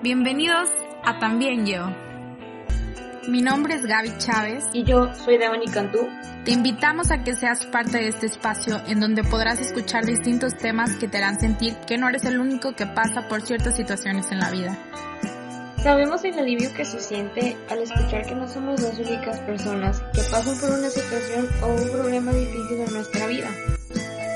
Bienvenidos 0.00 0.68
a 1.04 1.18
También 1.18 1.66
Yo. 1.66 1.92
Mi 3.26 3.42
nombre 3.42 3.74
es 3.74 3.84
Gaby 3.84 4.16
Chávez. 4.18 4.64
Y 4.72 4.84
yo 4.84 5.12
soy 5.12 5.38
Devani 5.38 5.66
Cantú. 5.66 5.98
Te 6.44 6.52
invitamos 6.52 7.10
a 7.10 7.24
que 7.24 7.34
seas 7.34 7.66
parte 7.66 7.98
de 7.98 8.06
este 8.06 8.26
espacio 8.26 8.80
en 8.86 9.00
donde 9.00 9.24
podrás 9.24 9.60
escuchar 9.60 10.06
distintos 10.06 10.56
temas 10.56 10.94
que 10.94 11.08
te 11.08 11.18
harán 11.18 11.40
sentir 11.40 11.74
que 11.84 11.98
no 11.98 12.08
eres 12.08 12.24
el 12.26 12.38
único 12.38 12.76
que 12.76 12.86
pasa 12.86 13.26
por 13.28 13.42
ciertas 13.42 13.74
situaciones 13.74 14.30
en 14.30 14.38
la 14.38 14.52
vida. 14.52 14.78
Sabemos 15.82 16.24
el 16.24 16.38
alivio 16.38 16.72
que 16.74 16.84
se 16.84 17.00
siente 17.00 17.56
al 17.68 17.82
escuchar 17.82 18.24
que 18.24 18.36
no 18.36 18.46
somos 18.46 18.80
las 18.80 18.96
únicas 19.00 19.40
personas 19.40 20.00
que 20.14 20.22
pasan 20.30 20.60
por 20.60 20.78
una 20.78 20.90
situación 20.90 21.48
o 21.60 21.66
un 21.74 21.90
problema 21.90 22.30
difícil 22.30 22.82
en 22.86 22.92
nuestra 22.92 23.26
vida. 23.26 23.48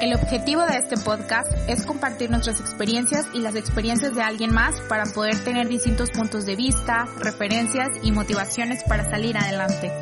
El 0.02 0.16
objetivo 0.16 0.66
de 0.66 0.79
este 0.79 0.97
podcast 0.97 1.52
es 1.69 1.84
compartir 1.84 2.29
nuestras 2.29 2.59
experiencias 2.59 3.24
y 3.34 3.38
las 3.38 3.55
experiencias 3.55 4.12
de 4.12 4.20
alguien 4.20 4.52
más 4.52 4.80
para 4.88 5.05
poder 5.05 5.38
tener 5.45 5.69
distintos 5.69 6.10
puntos 6.10 6.45
de 6.45 6.56
vista, 6.56 7.06
referencias 7.20 7.87
y 8.02 8.10
motivaciones 8.10 8.83
para 8.83 9.09
salir 9.09 9.38
adelante. 9.38 9.93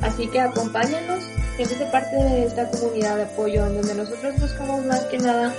Así 0.00 0.28
que 0.28 0.40
acompáñanos, 0.40 1.24
siéntete 1.56 1.86
parte 1.86 2.14
de 2.14 2.44
esta 2.44 2.70
comunidad 2.70 3.16
de 3.16 3.22
apoyo 3.24 3.66
en 3.66 3.74
donde 3.74 3.96
nosotros 3.96 4.32
buscamos 4.38 4.86
más 4.86 5.00
que 5.06 5.18
nada 5.18 5.52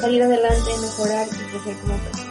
salir 0.00 0.22
adelante, 0.22 0.70
mejorar 0.80 1.26
y 1.26 1.50
crecer 1.50 1.76
como 1.82 1.98
personas. 1.98 2.27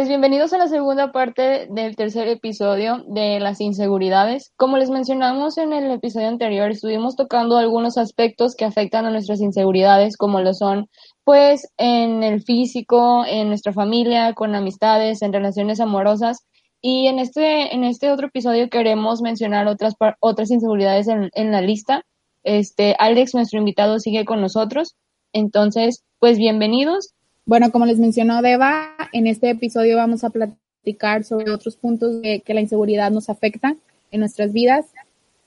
Pues 0.00 0.08
bienvenidos 0.08 0.54
a 0.54 0.56
la 0.56 0.66
segunda 0.66 1.12
parte 1.12 1.66
del 1.68 1.94
tercer 1.94 2.26
episodio 2.26 3.04
de 3.06 3.38
las 3.38 3.60
inseguridades. 3.60 4.50
Como 4.56 4.78
les 4.78 4.88
mencionamos 4.88 5.58
en 5.58 5.74
el 5.74 5.90
episodio 5.90 6.28
anterior, 6.28 6.70
estuvimos 6.70 7.16
tocando 7.16 7.58
algunos 7.58 7.98
aspectos 7.98 8.54
que 8.56 8.64
afectan 8.64 9.04
a 9.04 9.10
nuestras 9.10 9.42
inseguridades, 9.42 10.16
como 10.16 10.40
lo 10.40 10.54
son, 10.54 10.88
pues, 11.22 11.70
en 11.76 12.22
el 12.22 12.40
físico, 12.42 13.26
en 13.26 13.48
nuestra 13.48 13.74
familia, 13.74 14.32
con 14.32 14.54
amistades, 14.54 15.20
en 15.20 15.34
relaciones 15.34 15.80
amorosas. 15.80 16.46
Y 16.80 17.08
en 17.08 17.18
este, 17.18 17.74
en 17.74 17.84
este 17.84 18.10
otro 18.10 18.28
episodio 18.28 18.70
queremos 18.70 19.20
mencionar 19.20 19.68
otras, 19.68 19.96
otras 20.20 20.50
inseguridades 20.50 21.08
en, 21.08 21.28
en 21.34 21.52
la 21.52 21.60
lista. 21.60 22.06
Este, 22.42 22.96
Alex, 22.98 23.34
nuestro 23.34 23.58
invitado, 23.58 23.98
sigue 23.98 24.24
con 24.24 24.40
nosotros. 24.40 24.96
Entonces, 25.34 26.04
pues 26.20 26.38
bienvenidos 26.38 27.12
bueno, 27.46 27.70
como 27.72 27.86
les 27.86 27.98
mencionó 27.98 28.42
Deva, 28.42 28.94
en 29.12 29.26
este 29.26 29.50
episodio 29.50 29.96
vamos 29.96 30.24
a 30.24 30.30
platicar 30.30 31.24
sobre 31.24 31.50
otros 31.50 31.76
puntos 31.76 32.22
de 32.22 32.40
que 32.40 32.54
la 32.54 32.60
inseguridad 32.60 33.10
nos 33.10 33.28
afecta 33.28 33.74
en 34.10 34.20
nuestras 34.20 34.52
vidas. 34.52 34.86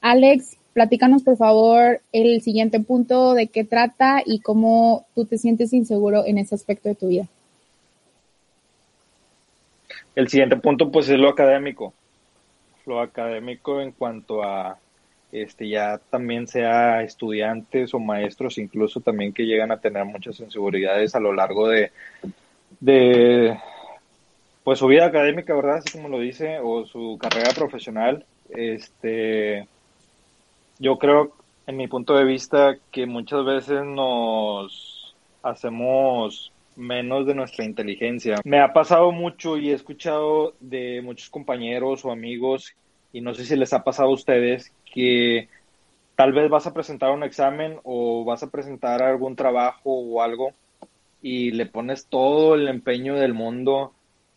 Alex, 0.01 0.57
platícanos 0.73 1.23
por 1.23 1.37
favor 1.37 2.01
el 2.11 2.41
siguiente 2.41 2.79
punto 2.79 3.33
de 3.33 3.47
qué 3.47 3.63
trata 3.63 4.21
y 4.25 4.39
cómo 4.39 5.05
tú 5.15 5.25
te 5.25 5.37
sientes 5.37 5.71
inseguro 5.73 6.25
en 6.25 6.37
ese 6.37 6.55
aspecto 6.55 6.89
de 6.89 6.95
tu 6.95 7.07
vida. 7.07 7.27
El 10.15 10.27
siguiente 10.27 10.57
punto 10.57 10.91
pues 10.91 11.09
es 11.09 11.17
lo 11.17 11.29
académico. 11.29 11.93
Lo 12.85 12.99
académico 12.99 13.79
en 13.79 13.91
cuanto 13.91 14.43
a 14.43 14.77
este, 15.33 15.67
ya 15.67 15.99
también 16.11 16.47
sea 16.47 17.01
estudiantes 17.01 17.93
o 17.93 17.99
maestros, 17.99 18.59
incluso 18.59 19.01
también 19.01 19.33
que 19.33 19.47
llegan 19.47 19.71
a 19.71 19.79
tener 19.79 20.05
muchas 20.05 20.39
inseguridades 20.39 21.15
a 21.15 21.19
lo 21.19 21.33
largo 21.33 21.67
de, 21.67 21.91
de 22.79 23.57
pues 24.63 24.77
su 24.77 24.87
vida 24.87 25.05
académica, 25.05 25.55
¿verdad? 25.55 25.77
Así 25.77 25.91
como 25.91 26.07
lo 26.07 26.19
dice, 26.19 26.59
o 26.61 26.85
su 26.85 27.17
carrera 27.19 27.49
profesional. 27.55 28.25
Este, 28.49 29.67
yo 30.77 30.99
creo, 30.99 31.35
en 31.65 31.77
mi 31.77 31.87
punto 31.87 32.15
de 32.15 32.25
vista, 32.25 32.77
que 32.91 33.07
muchas 33.07 33.43
veces 33.43 33.83
nos 33.83 35.15
hacemos 35.41 36.51
menos 36.75 37.25
de 37.25 37.33
nuestra 37.33 37.65
inteligencia. 37.65 38.39
Me 38.45 38.59
ha 38.59 38.71
pasado 38.71 39.11
mucho 39.11 39.57
y 39.57 39.71
he 39.71 39.73
escuchado 39.73 40.53
de 40.59 41.01
muchos 41.01 41.29
compañeros 41.29 42.05
o 42.05 42.11
amigos, 42.11 42.75
y 43.11 43.21
no 43.21 43.33
sé 43.33 43.45
si 43.45 43.55
les 43.55 43.73
ha 43.73 43.83
pasado 43.83 44.09
a 44.09 44.13
ustedes, 44.13 44.71
que 44.93 45.49
tal 46.15 46.31
vez 46.31 46.49
vas 46.49 46.67
a 46.67 46.73
presentar 46.73 47.11
un 47.11 47.23
examen 47.23 47.79
o 47.83 48.23
vas 48.23 48.43
a 48.43 48.51
presentar 48.51 49.01
algún 49.01 49.35
trabajo 49.35 49.91
o 49.91 50.21
algo 50.21 50.53
y 51.21 51.51
le 51.51 51.65
pones 51.65 52.05
todo 52.05 52.55
el 52.55 52.67
empeño 52.67 53.15
del 53.15 53.33
mundo, 53.33 53.93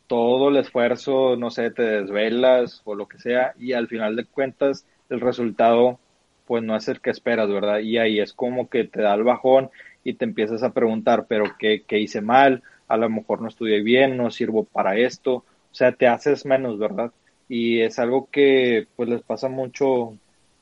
todo 0.07 0.49
el 0.49 0.57
esfuerzo, 0.57 1.37
no 1.37 1.51
sé, 1.51 1.71
te 1.71 1.83
desvelas 1.83 2.81
o 2.85 2.95
lo 2.95 3.07
que 3.07 3.19
sea 3.19 3.55
y 3.59 3.73
al 3.73 3.89
final 3.89 4.17
de 4.17 4.25
cuentas 4.25 4.87
el 5.11 5.21
resultado 5.21 5.99
pues 6.47 6.63
no 6.63 6.77
es 6.77 6.89
el 6.89 7.01
que 7.01 7.11
esperas, 7.11 7.49
¿verdad? 7.49 7.81
Y 7.81 7.99
ahí 7.99 8.21
es 8.21 8.33
como 8.33 8.71
que 8.71 8.85
te 8.85 9.03
da 9.03 9.15
el 9.15 9.25
bajón 9.25 9.71
y 10.05 10.15
te 10.15 10.25
empiezas 10.25 10.63
a 10.63 10.73
preguntar, 10.73 11.27
pero 11.29 11.45
¿qué, 11.59 11.83
qué 11.87 11.99
hice 11.99 12.21
mal? 12.21 12.63
A 12.89 12.97
lo 12.97 13.11
mejor 13.11 13.43
no 13.43 13.49
estudié 13.49 13.83
bien, 13.83 14.17
no 14.17 14.31
sirvo 14.31 14.65
para 14.65 14.97
esto, 14.97 15.35
o 15.35 15.75
sea, 15.75 15.93
te 15.93 16.07
haces 16.07 16.47
menos, 16.47 16.79
¿verdad? 16.79 17.11
Y 17.49 17.81
es 17.81 17.99
algo 17.99 18.29
que 18.31 18.87
pues 18.95 19.09
les 19.09 19.23
pasa 19.23 19.49
mucho 19.49 20.17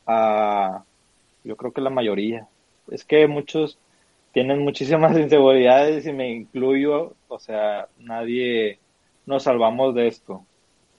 a, 0.06 0.84
yo 1.42 1.56
creo 1.56 1.72
que 1.72 1.81
la 1.81 1.91
mayoría. 1.91 2.47
Es 2.91 3.04
que 3.04 3.26
muchos 3.26 3.78
tienen 4.32 4.62
muchísimas 4.62 5.16
inseguridades 5.19 6.06
y 6.06 6.12
me 6.12 6.31
incluyo, 6.31 7.15
o 7.28 7.38
sea, 7.38 7.88
nadie 7.98 8.78
nos 9.26 9.44
salvamos 9.44 9.94
de 9.94 10.09
esto. 10.09 10.44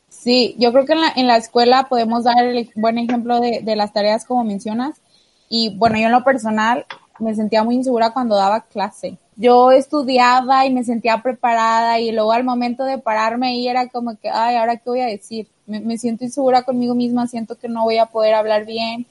Sí, 0.09 0.55
yo 0.57 0.71
creo 0.71 0.85
que 0.85 0.93
en 0.93 1.01
la, 1.01 1.13
en 1.15 1.27
la 1.27 1.37
escuela 1.37 1.87
podemos 1.89 2.23
dar 2.23 2.43
el 2.45 2.69
buen 2.75 2.97
ejemplo 2.97 3.39
de, 3.39 3.61
de 3.61 3.75
las 3.75 3.91
tareas 3.91 4.25
como 4.25 4.43
mencionas. 4.43 5.01
Y 5.49 5.75
bueno, 5.77 5.97
yo 5.97 6.05
en 6.05 6.11
lo 6.11 6.23
personal 6.23 6.85
me 7.19 7.35
sentía 7.35 7.63
muy 7.63 7.75
insegura 7.75 8.11
cuando 8.11 8.35
daba 8.35 8.61
clase. 8.61 9.17
Yo 9.37 9.71
estudiaba 9.71 10.65
y 10.65 10.73
me 10.73 10.83
sentía 10.83 11.21
preparada 11.21 11.99
y 11.99 12.11
luego 12.11 12.31
al 12.31 12.43
momento 12.43 12.85
de 12.85 12.97
pararme 12.97 13.47
ahí 13.47 13.67
era 13.67 13.87
como 13.89 14.17
que, 14.17 14.29
ay, 14.29 14.55
¿ahora 14.55 14.77
qué 14.77 14.89
voy 14.89 15.01
a 15.01 15.07
decir? 15.07 15.47
Me, 15.65 15.79
me 15.81 15.97
siento 15.97 16.23
insegura 16.23 16.63
conmigo 16.63 16.95
misma, 16.95 17.27
siento 17.27 17.57
que 17.57 17.67
no 17.67 17.83
voy 17.83 17.97
a 17.97 18.05
poder 18.05 18.35
hablar 18.35 18.65
bien 18.65 19.05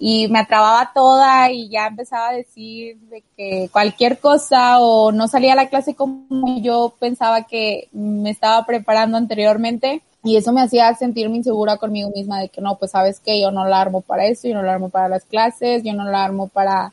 y 0.00 0.28
me 0.28 0.38
atrababa 0.38 0.92
toda 0.94 1.52
y 1.52 1.68
ya 1.68 1.86
empezaba 1.86 2.30
a 2.30 2.32
decir 2.32 2.98
de 3.10 3.22
que 3.36 3.68
cualquier 3.70 4.18
cosa 4.18 4.80
o 4.80 5.12
no 5.12 5.28
salía 5.28 5.52
a 5.52 5.56
la 5.56 5.68
clase 5.68 5.94
como 5.94 6.58
yo 6.62 6.94
pensaba 6.98 7.42
que 7.42 7.88
me 7.92 8.30
estaba 8.30 8.64
preparando 8.64 9.18
anteriormente. 9.18 10.02
Y 10.22 10.36
eso 10.36 10.52
me 10.52 10.62
hacía 10.62 10.94
sentirme 10.94 11.36
insegura 11.36 11.78
conmigo 11.78 12.10
misma 12.14 12.40
de 12.40 12.48
que 12.48 12.60
no, 12.60 12.76
pues 12.76 12.90
sabes 12.90 13.20
que 13.20 13.40
yo 13.40 13.50
no 13.50 13.66
la 13.66 13.80
armo 13.80 14.02
para 14.02 14.26
eso, 14.26 14.48
yo 14.48 14.54
no 14.54 14.62
la 14.62 14.74
armo 14.74 14.90
para 14.90 15.08
las 15.08 15.24
clases, 15.24 15.82
yo 15.82 15.94
no 15.94 16.04
la 16.04 16.24
armo 16.24 16.48
para 16.48 16.92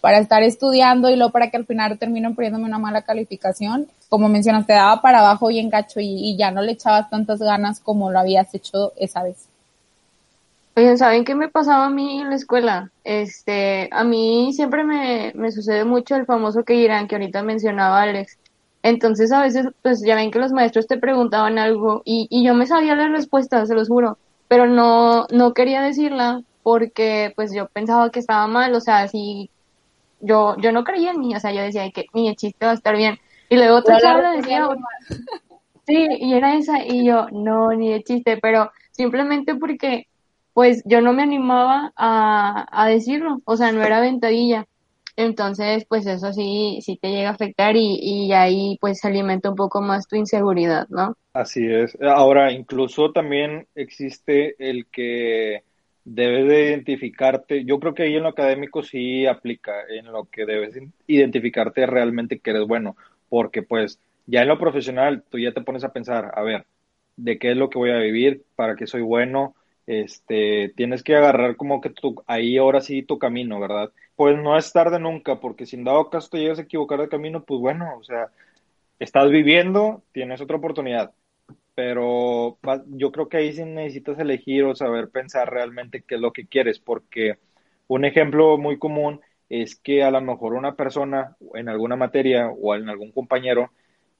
para 0.00 0.18
estar 0.18 0.42
estudiando 0.42 1.10
y 1.10 1.16
luego 1.16 1.32
para 1.32 1.50
que 1.50 1.56
al 1.56 1.66
final 1.66 1.98
termino 1.98 2.34
poniéndome 2.34 2.64
una 2.64 2.78
mala 2.78 3.02
calificación. 3.02 3.88
Como 4.08 4.28
mencionas, 4.28 4.66
te 4.66 4.72
daba 4.72 5.02
para 5.02 5.20
abajo 5.20 5.50
y 5.50 5.58
engacho 5.58 6.00
y, 6.00 6.06
y 6.06 6.36
ya 6.36 6.50
no 6.50 6.62
le 6.62 6.72
echabas 6.72 7.10
tantas 7.10 7.40
ganas 7.40 7.80
como 7.80 8.10
lo 8.10 8.18
habías 8.18 8.54
hecho 8.54 8.92
esa 8.96 9.22
vez. 9.22 9.48
Oigan, 10.76 10.96
¿saben 10.96 11.24
qué 11.24 11.34
me 11.34 11.48
pasaba 11.48 11.86
a 11.86 11.90
mí 11.90 12.20
en 12.20 12.30
la 12.30 12.36
escuela? 12.36 12.92
Este, 13.02 13.88
a 13.90 14.04
mí 14.04 14.52
siempre 14.52 14.84
me, 14.84 15.32
me 15.34 15.50
sucede 15.50 15.84
mucho 15.84 16.14
el 16.14 16.24
famoso 16.24 16.62
que 16.62 16.74
dirán 16.74 17.08
que 17.08 17.16
ahorita 17.16 17.42
mencionaba 17.42 18.02
Alex. 18.02 18.38
Entonces 18.84 19.32
a 19.32 19.42
veces, 19.42 19.66
pues 19.82 20.00
ya 20.06 20.14
ven 20.14 20.30
que 20.30 20.38
los 20.38 20.52
maestros 20.52 20.86
te 20.86 20.96
preguntaban 20.96 21.58
algo 21.58 22.02
y, 22.04 22.28
y 22.30 22.44
yo 22.44 22.54
me 22.54 22.66
sabía 22.66 22.94
la 22.94 23.08
respuesta, 23.08 23.66
se 23.66 23.74
los 23.74 23.88
juro, 23.88 24.18
pero 24.46 24.66
no, 24.66 25.26
no 25.32 25.52
quería 25.52 25.82
decirla 25.82 26.42
porque 26.62 27.32
pues 27.34 27.52
yo 27.52 27.66
pensaba 27.66 28.10
que 28.10 28.20
estaba 28.20 28.46
mal, 28.46 28.72
o 28.74 28.80
sea, 28.80 29.08
si 29.08 29.50
yo, 30.20 30.56
yo 30.58 30.72
no 30.72 30.84
creía 30.84 31.12
en 31.12 31.20
mí, 31.20 31.34
o 31.34 31.40
sea, 31.40 31.52
yo 31.52 31.62
decía 31.62 31.90
que 31.90 32.06
ni 32.12 32.28
el 32.28 32.36
chiste 32.36 32.66
va 32.66 32.72
a 32.72 32.74
estar 32.74 32.96
bien. 32.96 33.18
Y 33.48 33.56
luego 33.56 33.76
otra 33.76 33.98
charla 33.98 34.32
decía, 34.32 34.68
sí, 35.86 36.08
y 36.20 36.34
era 36.34 36.56
esa, 36.56 36.84
y 36.84 37.06
yo, 37.06 37.26
no, 37.32 37.72
ni 37.72 37.92
de 37.92 38.02
chiste, 38.02 38.38
pero 38.40 38.70
simplemente 38.90 39.54
porque, 39.54 40.06
pues, 40.52 40.82
yo 40.84 41.00
no 41.00 41.12
me 41.12 41.22
animaba 41.22 41.92
a, 41.96 42.66
a 42.70 42.88
decirlo, 42.88 43.40
o 43.44 43.56
sea, 43.56 43.72
no 43.72 43.82
era 43.82 44.00
ventadilla. 44.00 44.66
Entonces, 45.18 45.84
pues 45.88 46.06
eso 46.06 46.32
sí, 46.32 46.78
sí 46.80 46.96
te 46.96 47.10
llega 47.10 47.30
a 47.30 47.32
afectar 47.32 47.74
y, 47.74 47.98
y 48.00 48.32
ahí 48.32 48.78
pues 48.80 49.00
se 49.00 49.08
alimenta 49.08 49.50
un 49.50 49.56
poco 49.56 49.80
más 49.80 50.06
tu 50.06 50.14
inseguridad, 50.14 50.86
¿no? 50.90 51.16
Así 51.32 51.66
es. 51.66 51.98
Ahora, 52.00 52.52
incluso 52.52 53.10
también 53.10 53.66
existe 53.74 54.54
el 54.60 54.86
que 54.86 55.64
debes 56.08 56.48
de 56.48 56.68
identificarte. 56.70 57.64
Yo 57.64 57.78
creo 57.78 57.94
que 57.94 58.04
ahí 58.04 58.16
en 58.16 58.22
lo 58.22 58.30
académico 58.30 58.82
sí 58.82 59.26
aplica, 59.26 59.72
en 59.88 60.10
lo 60.12 60.24
que 60.24 60.46
debes 60.46 60.78
identificarte 61.06 61.86
realmente 61.86 62.38
que 62.38 62.50
eres 62.50 62.66
bueno, 62.66 62.96
porque 63.28 63.62
pues 63.62 64.00
ya 64.26 64.42
en 64.42 64.48
lo 64.48 64.58
profesional 64.58 65.22
tú 65.28 65.38
ya 65.38 65.52
te 65.52 65.60
pones 65.62 65.84
a 65.84 65.92
pensar, 65.92 66.32
a 66.34 66.42
ver, 66.42 66.66
de 67.16 67.38
qué 67.38 67.52
es 67.52 67.56
lo 67.56 67.68
que 67.70 67.78
voy 67.78 67.90
a 67.90 67.98
vivir, 67.98 68.44
para 68.56 68.76
qué 68.76 68.86
soy 68.86 69.02
bueno, 69.02 69.54
este, 69.86 70.72
tienes 70.76 71.02
que 71.02 71.16
agarrar 71.16 71.56
como 71.56 71.80
que 71.80 71.90
tu, 71.90 72.22
ahí 72.26 72.56
ahora 72.58 72.80
sí 72.80 73.02
tu 73.02 73.18
camino, 73.18 73.60
¿verdad? 73.60 73.90
Pues 74.16 74.36
no 74.38 74.56
es 74.56 74.72
tarde 74.72 74.98
nunca, 74.98 75.40
porque 75.40 75.66
si 75.66 75.76
en 75.76 75.84
dado 75.84 76.10
caso 76.10 76.30
te 76.30 76.38
llegas 76.38 76.58
a 76.58 76.62
equivocar 76.62 77.00
de 77.00 77.08
camino, 77.08 77.44
pues 77.44 77.60
bueno, 77.60 77.96
o 77.98 78.04
sea, 78.04 78.28
estás 78.98 79.30
viviendo, 79.30 80.02
tienes 80.12 80.40
otra 80.40 80.56
oportunidad, 80.56 81.12
pero 81.78 82.58
yo 82.88 83.12
creo 83.12 83.28
que 83.28 83.36
ahí 83.36 83.52
sí 83.52 83.64
necesitas 83.64 84.18
elegir 84.18 84.64
o 84.64 84.74
saber 84.74 85.10
pensar 85.10 85.48
realmente 85.48 86.02
qué 86.02 86.16
es 86.16 86.20
lo 86.20 86.32
que 86.32 86.48
quieres, 86.48 86.80
porque 86.80 87.38
un 87.86 88.04
ejemplo 88.04 88.58
muy 88.58 88.80
común 88.80 89.20
es 89.48 89.76
que 89.76 90.02
a 90.02 90.10
lo 90.10 90.20
mejor 90.20 90.54
una 90.54 90.74
persona 90.74 91.36
en 91.54 91.68
alguna 91.68 91.94
materia 91.94 92.48
o 92.48 92.74
en 92.74 92.88
algún 92.88 93.12
compañero, 93.12 93.70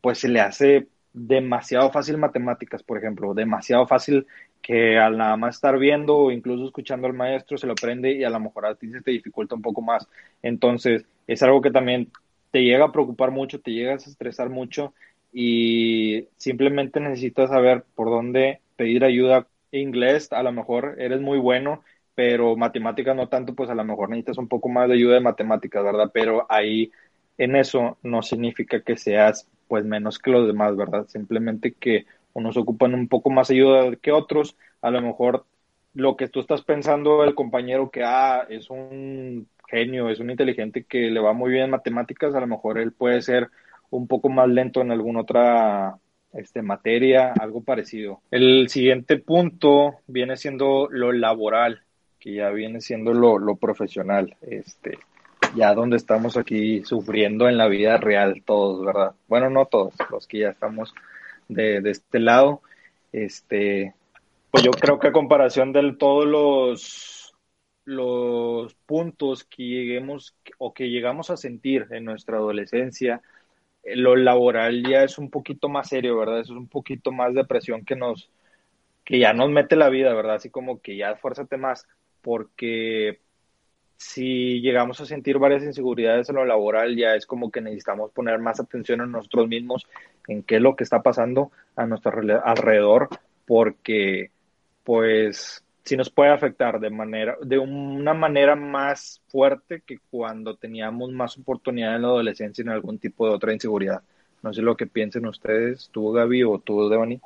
pues 0.01 0.19
se 0.19 0.29
le 0.29 0.39
hace 0.39 0.87
demasiado 1.13 1.91
fácil 1.91 2.17
matemáticas, 2.17 2.85
por 2.85 2.97
ejemplo, 2.97 3.35
demasiado 3.35 3.89
fácil 3.89 4.29
que 4.63 4.97
al 4.97 5.19
nada 5.19 5.37
más 5.37 5.57
estar 5.57 5.81
viendo 5.81 6.17
o 6.17 6.31
incluso 6.31 6.65
escuchando 6.65 7.09
al 7.09 7.15
maestro 7.15 7.59
se 7.59 7.67
lo 7.67 7.73
aprende 7.73 8.13
y 8.13 8.23
a 8.23 8.31
lo 8.31 8.39
mejor 8.39 8.67
a 8.67 8.77
ti 8.77 8.89
se 8.89 9.03
te 9.03 9.11
dificulta 9.11 9.57
un 9.57 9.63
poco 9.63 9.83
más. 9.83 10.07
Entonces, 10.43 11.07
es 11.27 11.43
algo 11.43 11.61
que 11.61 11.73
también 11.73 12.09
te 12.53 12.63
llega 12.63 12.85
a 12.85 12.93
preocupar 12.93 13.33
mucho, 13.33 13.61
te 13.61 13.73
llega 13.73 13.95
a 13.95 13.97
estresar 13.97 14.49
mucho 14.49 14.95
y 15.33 16.27
simplemente 16.37 17.01
necesitas 17.01 17.51
saber 17.51 17.85
por 17.95 18.09
dónde 18.09 18.61
pedir 18.77 19.05
ayuda. 19.05 19.47
Inglés, 19.71 20.33
a 20.33 20.43
lo 20.43 20.53
mejor 20.53 20.97
eres 20.99 21.21
muy 21.21 21.39
bueno, 21.39 21.83
pero 22.15 22.57
matemáticas 22.57 23.15
no 23.15 23.29
tanto, 23.29 23.55
pues 23.55 23.71
a 23.71 23.75
lo 23.75 23.85
mejor 23.85 24.09
necesitas 24.09 24.39
un 24.39 24.49
poco 24.49 24.69
más 24.69 24.89
de 24.89 24.95
ayuda 24.95 25.15
de 25.15 25.21
matemáticas, 25.21 25.85
¿verdad? 25.85 26.11
Pero 26.13 26.47
ahí 26.49 26.91
en 27.37 27.55
eso 27.57 27.99
no 28.03 28.23
significa 28.23 28.81
que 28.81 28.97
seas 28.97 29.47
pues 29.69 29.85
menos 29.85 30.19
que 30.19 30.31
los 30.31 30.47
demás, 30.47 30.77
¿verdad? 30.77 31.07
Simplemente 31.09 31.75
que 31.75 32.07
unos 32.33 32.57
ocupan 32.57 32.95
un 32.95 33.09
poco 33.09 33.31
más 33.31 33.51
ayuda 33.51 33.95
que 33.97 34.13
otros, 34.13 34.57
a 34.81 34.91
lo 34.91 35.03
mejor 35.03 35.45
lo 35.95 36.17
que 36.17 36.29
tú 36.29 36.41
estás 36.41 36.63
pensando 36.63 37.25
el 37.25 37.35
compañero 37.35 37.91
que 37.91 38.03
ah, 38.05 38.47
es 38.49 38.71
un 38.71 39.49
genio, 39.69 40.09
es 40.09 40.21
un 40.21 40.31
inteligente 40.31 40.85
que 40.85 41.11
le 41.11 41.21
va 41.21 41.33
muy 41.33 41.51
bien 41.51 41.65
en 41.65 41.71
matemáticas, 41.71 42.35
a 42.35 42.41
lo 42.41 42.47
mejor 42.47 42.79
él 42.79 42.93
puede 42.93 43.21
ser 43.21 43.51
un 43.91 44.07
poco 44.07 44.29
más 44.29 44.49
lento 44.49 44.81
en 44.81 44.91
alguna 44.91 45.21
otra 45.21 45.99
este, 46.33 46.63
materia, 46.63 47.33
algo 47.39 47.63
parecido. 47.63 48.21
El 48.31 48.69
siguiente 48.69 49.19
punto 49.19 49.97
viene 50.07 50.37
siendo 50.37 50.89
lo 50.91 51.13
laboral, 51.13 51.83
que 52.19 52.35
ya 52.35 52.51
viene 52.51 52.81
siendo 52.81 53.13
lo, 53.13 53.39
lo 53.39 53.57
profesional. 53.57 54.37
Este, 54.43 54.99
ya 55.55 55.75
donde 55.75 55.97
estamos 55.97 56.37
aquí 56.37 56.83
sufriendo 56.85 57.49
en 57.49 57.57
la 57.57 57.69
vida 57.69 57.97
real 57.97 58.43
todos, 58.45 58.85
¿verdad? 58.85 59.13
Bueno, 59.29 59.51
no 59.51 59.67
todos, 59.67 59.95
los 60.11 60.27
que 60.27 60.41
ya 60.41 60.51
estamos 60.51 60.95
de, 61.49 61.81
de 61.81 61.91
este 61.91 62.19
lado, 62.19 62.61
este, 63.13 63.95
pues 64.51 64.63
yo 64.65 64.71
creo 64.71 64.99
que 64.99 65.09
a 65.09 65.13
comparación 65.13 65.73
de 65.73 65.95
todos 65.99 66.27
los, 66.27 67.35
los 67.85 68.75
puntos 68.87 69.45
que 69.45 69.63
lleguemos 69.63 70.35
o 70.59 70.75
que 70.75 70.91
llegamos 70.91 71.31
a 71.31 71.37
sentir 71.37 71.87
en 71.91 72.05
nuestra 72.05 72.37
adolescencia, 72.39 73.23
lo 73.97 74.17
laboral 74.17 74.83
ya 74.85 75.05
es 75.05 75.19
un 75.19 75.31
poquito 75.31 75.69
más 75.69 75.89
serio, 75.89 76.17
¿verdad? 76.17 76.41
es 76.41 76.51
un 76.51 76.69
poquito 76.69 77.13
más 77.13 77.35
de 77.35 77.45
presión 77.45 77.85
que 77.85 77.97
nos, 77.97 78.31
que 79.05 79.19
ya 79.19 79.33
nos 79.33 79.51
mete 79.51 79.77
la 79.77 79.89
vida, 79.89 80.15
¿verdad? 80.15 80.37
Así 80.37 80.51
como 80.51 80.81
que 80.81 80.97
ya 80.97 81.11
esfuérzate 81.11 81.57
más, 81.57 81.87
porque 82.23 83.21
si 83.97 84.61
llegamos 84.61 85.01
a 85.01 85.07
sentir 85.07 85.39
varias 85.39 85.65
inseguridades 85.65 86.29
en 86.29 86.37
lo 86.37 86.45
laboral, 86.45 86.97
ya 86.97 87.15
es 87.15 87.27
como 87.27 87.51
que 87.51 87.61
necesitamos 87.61 88.13
poner 88.13 88.39
más 88.39 88.61
atención 88.61 89.01
en 89.01 89.11
nosotros 89.11 89.49
mismos, 89.49 89.87
en 90.29 90.43
qué 90.45 90.57
es 90.57 90.63
lo 90.63 90.77
que 90.77 90.85
está 90.85 91.03
pasando 91.03 91.51
a 91.75 91.85
nuestro 91.87 92.13
alrededor, 92.45 93.09
porque 93.45 94.31
pues 94.85 95.65
sí 95.89 95.97
nos 95.97 96.11
puede 96.11 96.31
afectar 96.31 96.79
de 96.79 96.91
manera, 96.91 97.37
de 97.43 97.59
una 97.59 98.13
manera 98.15 98.55
más 98.55 99.21
fuerte 99.29 99.83
que 99.87 99.99
cuando 100.11 100.55
teníamos 100.55 101.11
más 101.11 101.39
oportunidad 101.39 101.97
en 101.97 102.03
la 102.03 102.09
adolescencia 102.09 102.63
en 102.63 102.69
algún 102.69 102.99
tipo 102.99 103.27
de 103.27 103.35
otra 103.35 103.53
inseguridad. 103.53 104.03
No 104.43 104.53
sé 104.53 104.63
lo 104.63 104.77
que 104.77 104.87
piensen 104.87 105.27
ustedes, 105.27 105.89
tú 105.91 106.13
Gaby 106.13 106.45
o 106.45 106.59
tú 106.59 106.89
Devani. 106.89 107.21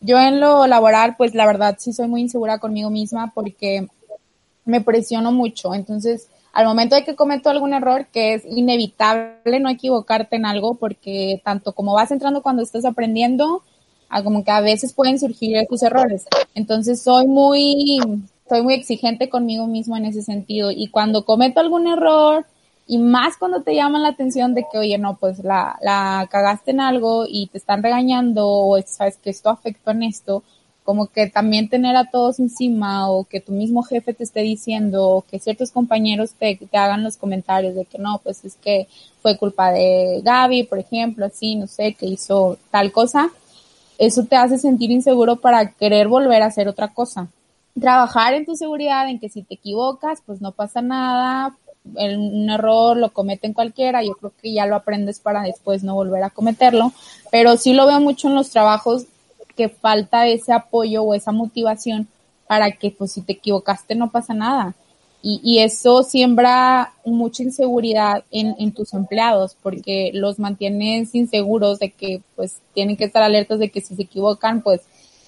Yo 0.00 0.18
en 0.18 0.40
lo 0.40 0.66
laboral, 0.66 1.14
pues 1.16 1.34
la 1.34 1.46
verdad 1.46 1.76
sí 1.78 1.92
soy 1.92 2.08
muy 2.08 2.22
insegura 2.22 2.58
conmigo 2.58 2.90
misma 2.90 3.32
porque 3.34 3.86
me 4.64 4.80
presiono 4.80 5.30
mucho. 5.30 5.74
Entonces, 5.74 6.28
al 6.52 6.66
momento 6.66 6.96
de 6.96 7.04
que 7.04 7.14
cometo 7.14 7.50
algún 7.50 7.74
error, 7.74 8.06
que 8.12 8.34
es 8.34 8.44
inevitable 8.46 9.60
no 9.60 9.68
equivocarte 9.68 10.36
en 10.36 10.46
algo, 10.46 10.74
porque 10.74 11.40
tanto 11.44 11.72
como 11.72 11.94
vas 11.94 12.10
entrando 12.10 12.42
cuando 12.42 12.62
estás 12.62 12.84
aprendiendo, 12.84 13.62
a 14.08 14.22
como 14.22 14.44
que 14.44 14.50
a 14.50 14.60
veces 14.60 14.92
pueden 14.92 15.18
surgir 15.18 15.66
tus 15.68 15.82
errores. 15.82 16.26
Entonces, 16.54 17.02
soy 17.02 17.26
muy, 17.26 17.98
soy 18.48 18.62
muy 18.62 18.74
exigente 18.74 19.28
conmigo 19.28 19.66
mismo 19.66 19.96
en 19.96 20.06
ese 20.06 20.22
sentido. 20.22 20.70
Y 20.70 20.88
cuando 20.88 21.24
cometo 21.24 21.60
algún 21.60 21.86
error, 21.86 22.46
y 22.86 22.98
más 22.98 23.36
cuando 23.36 23.62
te 23.62 23.74
llaman 23.74 24.02
la 24.02 24.08
atención 24.08 24.54
de 24.54 24.64
que, 24.70 24.78
oye, 24.78 24.96
no, 24.98 25.16
pues 25.16 25.40
la, 25.40 25.76
la 25.82 26.28
cagaste 26.30 26.70
en 26.70 26.80
algo 26.80 27.24
y 27.28 27.48
te 27.48 27.58
están 27.58 27.82
regañando, 27.82 28.46
o 28.48 28.80
sabes 28.82 29.16
que 29.16 29.30
esto 29.30 29.50
afectó 29.50 29.90
en 29.90 30.04
esto, 30.04 30.44
como 30.86 31.08
que 31.08 31.26
también 31.26 31.68
tener 31.68 31.96
a 31.96 32.08
todos 32.10 32.38
encima 32.38 33.10
o 33.10 33.24
que 33.24 33.40
tu 33.40 33.50
mismo 33.50 33.82
jefe 33.82 34.14
te 34.14 34.22
esté 34.22 34.40
diciendo 34.42 35.08
o 35.08 35.22
que 35.22 35.40
ciertos 35.40 35.72
compañeros 35.72 36.30
te, 36.38 36.56
te, 36.56 36.78
hagan 36.78 37.02
los 37.02 37.16
comentarios 37.16 37.74
de 37.74 37.84
que 37.86 37.98
no, 37.98 38.20
pues 38.22 38.44
es 38.44 38.54
que 38.54 38.86
fue 39.20 39.36
culpa 39.36 39.72
de 39.72 40.20
Gaby, 40.22 40.62
por 40.62 40.78
ejemplo, 40.78 41.26
así, 41.26 41.56
no 41.56 41.66
sé, 41.66 41.94
que 41.94 42.06
hizo 42.06 42.56
tal 42.70 42.92
cosa, 42.92 43.30
eso 43.98 44.24
te 44.24 44.36
hace 44.36 44.58
sentir 44.58 44.90
inseguro 44.90 45.36
para 45.36 45.72
querer 45.72 46.08
volver 46.08 46.42
a 46.42 46.46
hacer 46.46 46.68
otra 46.68 46.88
cosa. 46.88 47.28
Trabajar 47.78 48.34
en 48.34 48.46
tu 48.46 48.56
seguridad, 48.56 49.08
en 49.08 49.18
que 49.18 49.28
si 49.28 49.42
te 49.42 49.54
equivocas, 49.54 50.22
pues 50.24 50.40
no 50.40 50.52
pasa 50.52 50.80
nada, 50.82 51.54
un 51.94 52.50
error 52.50 52.96
lo 52.96 53.12
cometen 53.12 53.52
cualquiera, 53.52 54.02
yo 54.02 54.14
creo 54.14 54.32
que 54.40 54.52
ya 54.52 54.66
lo 54.66 54.76
aprendes 54.76 55.20
para 55.20 55.42
después 55.42 55.84
no 55.84 55.94
volver 55.94 56.22
a 56.22 56.30
cometerlo, 56.30 56.92
pero 57.30 57.56
sí 57.56 57.72
lo 57.74 57.86
veo 57.86 58.00
mucho 58.00 58.28
en 58.28 58.34
los 58.34 58.50
trabajos 58.50 59.06
que 59.54 59.68
falta 59.68 60.26
ese 60.26 60.52
apoyo 60.52 61.02
o 61.02 61.14
esa 61.14 61.32
motivación 61.32 62.08
para 62.46 62.72
que 62.72 62.90
pues 62.90 63.12
si 63.12 63.22
te 63.22 63.34
equivocaste 63.34 63.94
no 63.94 64.10
pasa 64.10 64.34
nada. 64.34 64.74
Y, 65.22 65.40
y 65.42 65.58
eso 65.60 66.02
siembra 66.02 66.92
mucha 67.04 67.42
inseguridad 67.42 68.24
en, 68.30 68.54
en 68.58 68.72
tus 68.72 68.94
empleados 68.94 69.56
porque 69.62 70.10
los 70.14 70.38
mantienes 70.38 71.14
inseguros 71.14 71.78
de 71.78 71.90
que 71.90 72.22
pues 72.36 72.60
tienen 72.74 72.96
que 72.96 73.04
estar 73.04 73.22
alertas 73.22 73.58
de 73.58 73.70
que 73.70 73.80
si 73.80 73.96
se 73.96 74.02
equivocan 74.02 74.62
pues 74.62 74.82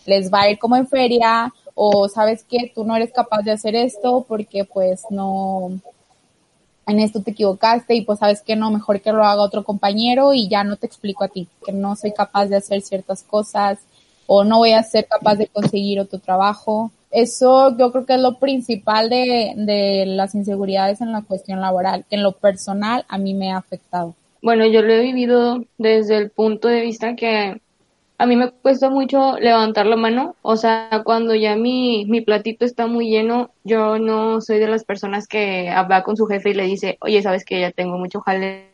les 0.06 0.32
va 0.32 0.42
a 0.42 0.50
ir 0.50 0.58
como 0.58 0.76
en 0.76 0.86
feria 0.86 1.52
o 1.74 2.08
sabes 2.08 2.44
que 2.44 2.70
tú 2.74 2.84
no 2.84 2.96
eres 2.96 3.12
capaz 3.12 3.42
de 3.42 3.52
hacer 3.52 3.74
esto 3.74 4.24
porque 4.28 4.64
pues 4.64 5.02
no, 5.10 5.80
en 6.88 7.00
esto 7.00 7.22
te 7.22 7.32
equivocaste 7.32 7.94
y 7.94 8.00
pues 8.00 8.18
sabes 8.18 8.40
que 8.40 8.56
no, 8.56 8.70
mejor 8.70 9.00
que 9.00 9.12
lo 9.12 9.24
haga 9.24 9.42
otro 9.42 9.62
compañero 9.62 10.32
y 10.32 10.48
ya 10.48 10.64
no 10.64 10.76
te 10.76 10.86
explico 10.86 11.22
a 11.22 11.28
ti, 11.28 11.46
que 11.64 11.70
no 11.70 11.94
soy 11.96 12.12
capaz 12.12 12.46
de 12.46 12.56
hacer 12.56 12.80
ciertas 12.80 13.22
cosas 13.22 13.78
o 14.26 14.42
no 14.42 14.58
voy 14.58 14.72
a 14.72 14.82
ser 14.82 15.06
capaz 15.06 15.36
de 15.36 15.46
conseguir 15.46 16.00
otro 16.00 16.18
trabajo. 16.18 16.90
Eso 17.10 17.76
yo 17.76 17.90
creo 17.90 18.06
que 18.06 18.14
es 18.14 18.20
lo 18.20 18.38
principal 18.38 19.08
de, 19.08 19.54
de 19.56 20.04
las 20.06 20.34
inseguridades 20.34 21.00
en 21.00 21.12
la 21.12 21.22
cuestión 21.22 21.60
laboral, 21.60 22.04
que 22.08 22.16
en 22.16 22.22
lo 22.22 22.32
personal 22.32 23.04
a 23.08 23.18
mí 23.18 23.34
me 23.34 23.52
ha 23.52 23.56
afectado. 23.56 24.14
Bueno, 24.42 24.66
yo 24.66 24.82
lo 24.82 24.92
he 24.92 25.00
vivido 25.00 25.64
desde 25.78 26.16
el 26.16 26.30
punto 26.30 26.68
de 26.68 26.82
vista 26.82 27.16
que 27.16 27.60
a 28.18 28.26
mí 28.26 28.34
me 28.34 28.50
cuesta 28.50 28.90
mucho 28.90 29.38
levantar 29.38 29.86
la 29.86 29.96
mano, 29.96 30.34
o 30.42 30.56
sea, 30.56 31.02
cuando 31.04 31.36
ya 31.36 31.54
mi, 31.54 32.04
mi 32.06 32.20
platito 32.20 32.64
está 32.64 32.88
muy 32.88 33.08
lleno, 33.08 33.52
yo 33.62 33.98
no 34.00 34.40
soy 34.40 34.58
de 34.58 34.66
las 34.66 34.84
personas 34.84 35.28
que 35.28 35.68
habla 35.70 36.02
con 36.02 36.16
su 36.16 36.26
jefe 36.26 36.50
y 36.50 36.54
le 36.54 36.64
dice, 36.64 36.98
oye, 37.00 37.22
sabes 37.22 37.44
que 37.44 37.60
ya 37.60 37.70
tengo 37.70 37.96
mucho 37.96 38.20
jale, 38.20 38.70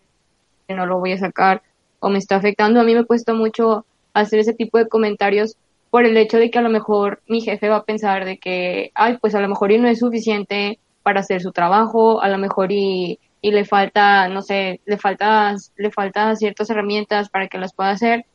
no 0.69 0.87
lo 0.87 0.99
voy 0.99 1.13
a 1.13 1.19
sacar, 1.19 1.63
o 2.01 2.09
me 2.09 2.19
está 2.19 2.37
afectando, 2.37 2.81
a 2.81 2.85
mí 2.85 2.95
me 2.95 3.05
cuesta 3.05 3.35
mucho 3.35 3.85
hacer 4.15 4.39
ese 4.39 4.55
tipo 4.55 4.79
de 4.79 4.89
comentarios 4.89 5.57
por 5.95 6.07
el 6.07 6.17
hecho 6.17 6.39
de 6.39 6.51
que 6.51 6.59
a 6.59 6.63
lo 6.63 6.71
mejor 6.71 7.23
mi 7.29 7.41
jefe 7.41 7.69
va 7.69 7.77
a 7.77 7.85
pensar 7.85 8.25
de 8.25 8.39
que, 8.39 8.91
ay, 8.97 9.17
pues 9.21 9.37
a 9.37 9.41
lo 9.41 9.49
mejor 9.49 9.71
y 9.71 9.79
no 9.79 9.87
es 9.87 10.01
suficiente 10.01 10.81
para 11.05 11.21
hacer 11.21 11.41
su 11.41 11.53
trabajo, 11.53 12.21
a 12.21 12.29
lo 12.29 12.37
mejor 12.37 12.73
y, 12.73 13.21
y 13.41 13.53
le 13.53 13.65
falta, 13.65 14.27
no 14.27 14.43
sé, 14.43 14.81
le 14.87 14.99
falta, 14.99 15.55
le 15.77 15.93
falta 15.93 16.35
ciertas 16.35 16.69
herramientas 16.69 17.29
para 17.29 17.47
que 17.47 17.59
las 17.59 17.73
pueda 17.75 17.91
hacer. 17.91 18.27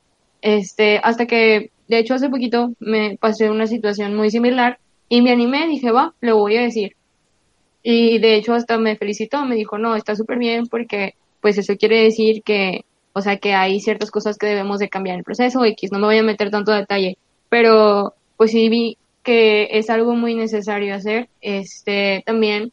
Este, 0.41 1.01
hasta 1.03 1.25
que, 1.25 1.71
de 1.89 1.99
hecho, 1.99 2.13
hace 2.13 2.29
poquito 2.29 2.71
me 2.79 3.17
pasé 3.19 3.49
una 3.49 3.67
situación 3.67 4.15
muy 4.15 4.31
similar 4.31 4.79
y 5.09 5.21
me 5.21 5.33
animé, 5.33 5.67
dije, 5.67 5.91
va, 5.91 6.13
le 6.21 6.31
voy 6.31 6.55
a 6.55 6.61
decir. 6.61 6.95
y 7.83 8.19
de 8.19 8.35
hecho 8.35 8.53
hasta 8.53 8.77
me 8.77 8.95
felicitó, 8.95 9.43
me 9.43 9.55
dijo, 9.55 9.77
no, 9.77 9.97
está 9.97 10.15
súper 10.15 10.37
bien 10.37 10.67
porque 10.67 11.15
pues 11.41 11.57
eso 11.57 11.75
quiere 11.75 12.03
decir 12.03 12.41
que, 12.41 12.85
o 13.11 13.19
sea, 13.19 13.35
que 13.35 13.53
hay 13.53 13.81
ciertas 13.81 14.11
cosas 14.11 14.37
que 14.37 14.47
debemos 14.47 14.79
de 14.79 14.87
cambiar 14.87 15.15
en 15.15 15.19
el 15.19 15.25
proceso, 15.25 15.65
X, 15.65 15.91
no 15.91 15.99
me 15.99 16.05
voy 16.05 16.19
a 16.19 16.23
meter 16.23 16.51
tanto 16.51 16.71
detalle, 16.71 17.17
pero 17.49 18.13
pues 18.37 18.51
sí 18.51 18.69
vi 18.69 18.97
que 19.23 19.67
es 19.71 19.89
algo 19.89 20.15
muy 20.15 20.35
necesario 20.35 20.95
hacer, 20.95 21.27
este, 21.41 22.23
también 22.25 22.71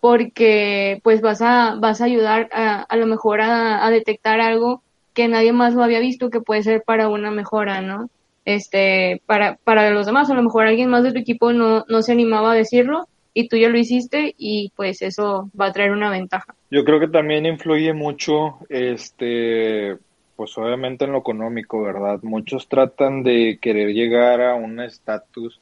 porque 0.00 1.00
pues 1.02 1.20
vas 1.20 1.42
a, 1.42 1.76
vas 1.78 2.00
a 2.00 2.04
ayudar 2.04 2.48
a, 2.52 2.82
a 2.82 2.96
lo 2.96 3.06
mejor 3.06 3.40
a, 3.40 3.88
detectar 3.90 4.40
algo 4.40 4.82
que 5.14 5.28
nadie 5.28 5.52
más 5.52 5.74
lo 5.74 5.82
había 5.82 6.00
visto 6.00 6.30
que 6.30 6.40
puede 6.40 6.62
ser 6.62 6.82
para 6.84 7.08
una 7.08 7.30
mejora, 7.30 7.82
¿no? 7.82 8.08
Este, 8.44 9.20
para, 9.26 9.56
para 9.64 9.90
los 9.90 10.06
demás, 10.06 10.30
a 10.30 10.34
lo 10.34 10.42
mejor 10.42 10.66
alguien 10.66 10.88
más 10.88 11.02
de 11.02 11.12
tu 11.12 11.18
equipo 11.18 11.52
no, 11.52 11.84
no 11.88 12.02
se 12.02 12.12
animaba 12.12 12.52
a 12.52 12.56
decirlo 12.56 13.06
y 13.34 13.48
tú 13.48 13.56
ya 13.56 13.68
lo 13.68 13.78
hiciste 13.78 14.34
y 14.38 14.72
pues 14.76 15.02
eso 15.02 15.50
va 15.58 15.66
a 15.66 15.72
traer 15.72 15.92
una 15.92 16.10
ventaja. 16.10 16.54
Yo 16.70 16.84
creo 16.84 16.98
que 17.00 17.08
también 17.08 17.46
influye 17.46 17.92
mucho, 17.92 18.58
este, 18.68 19.98
pues 20.40 20.56
obviamente 20.56 21.04
en 21.04 21.12
lo 21.12 21.18
económico, 21.18 21.82
¿verdad? 21.82 22.20
Muchos 22.22 22.66
tratan 22.66 23.22
de 23.22 23.58
querer 23.60 23.92
llegar 23.92 24.40
a 24.40 24.54
un 24.54 24.80
estatus 24.80 25.60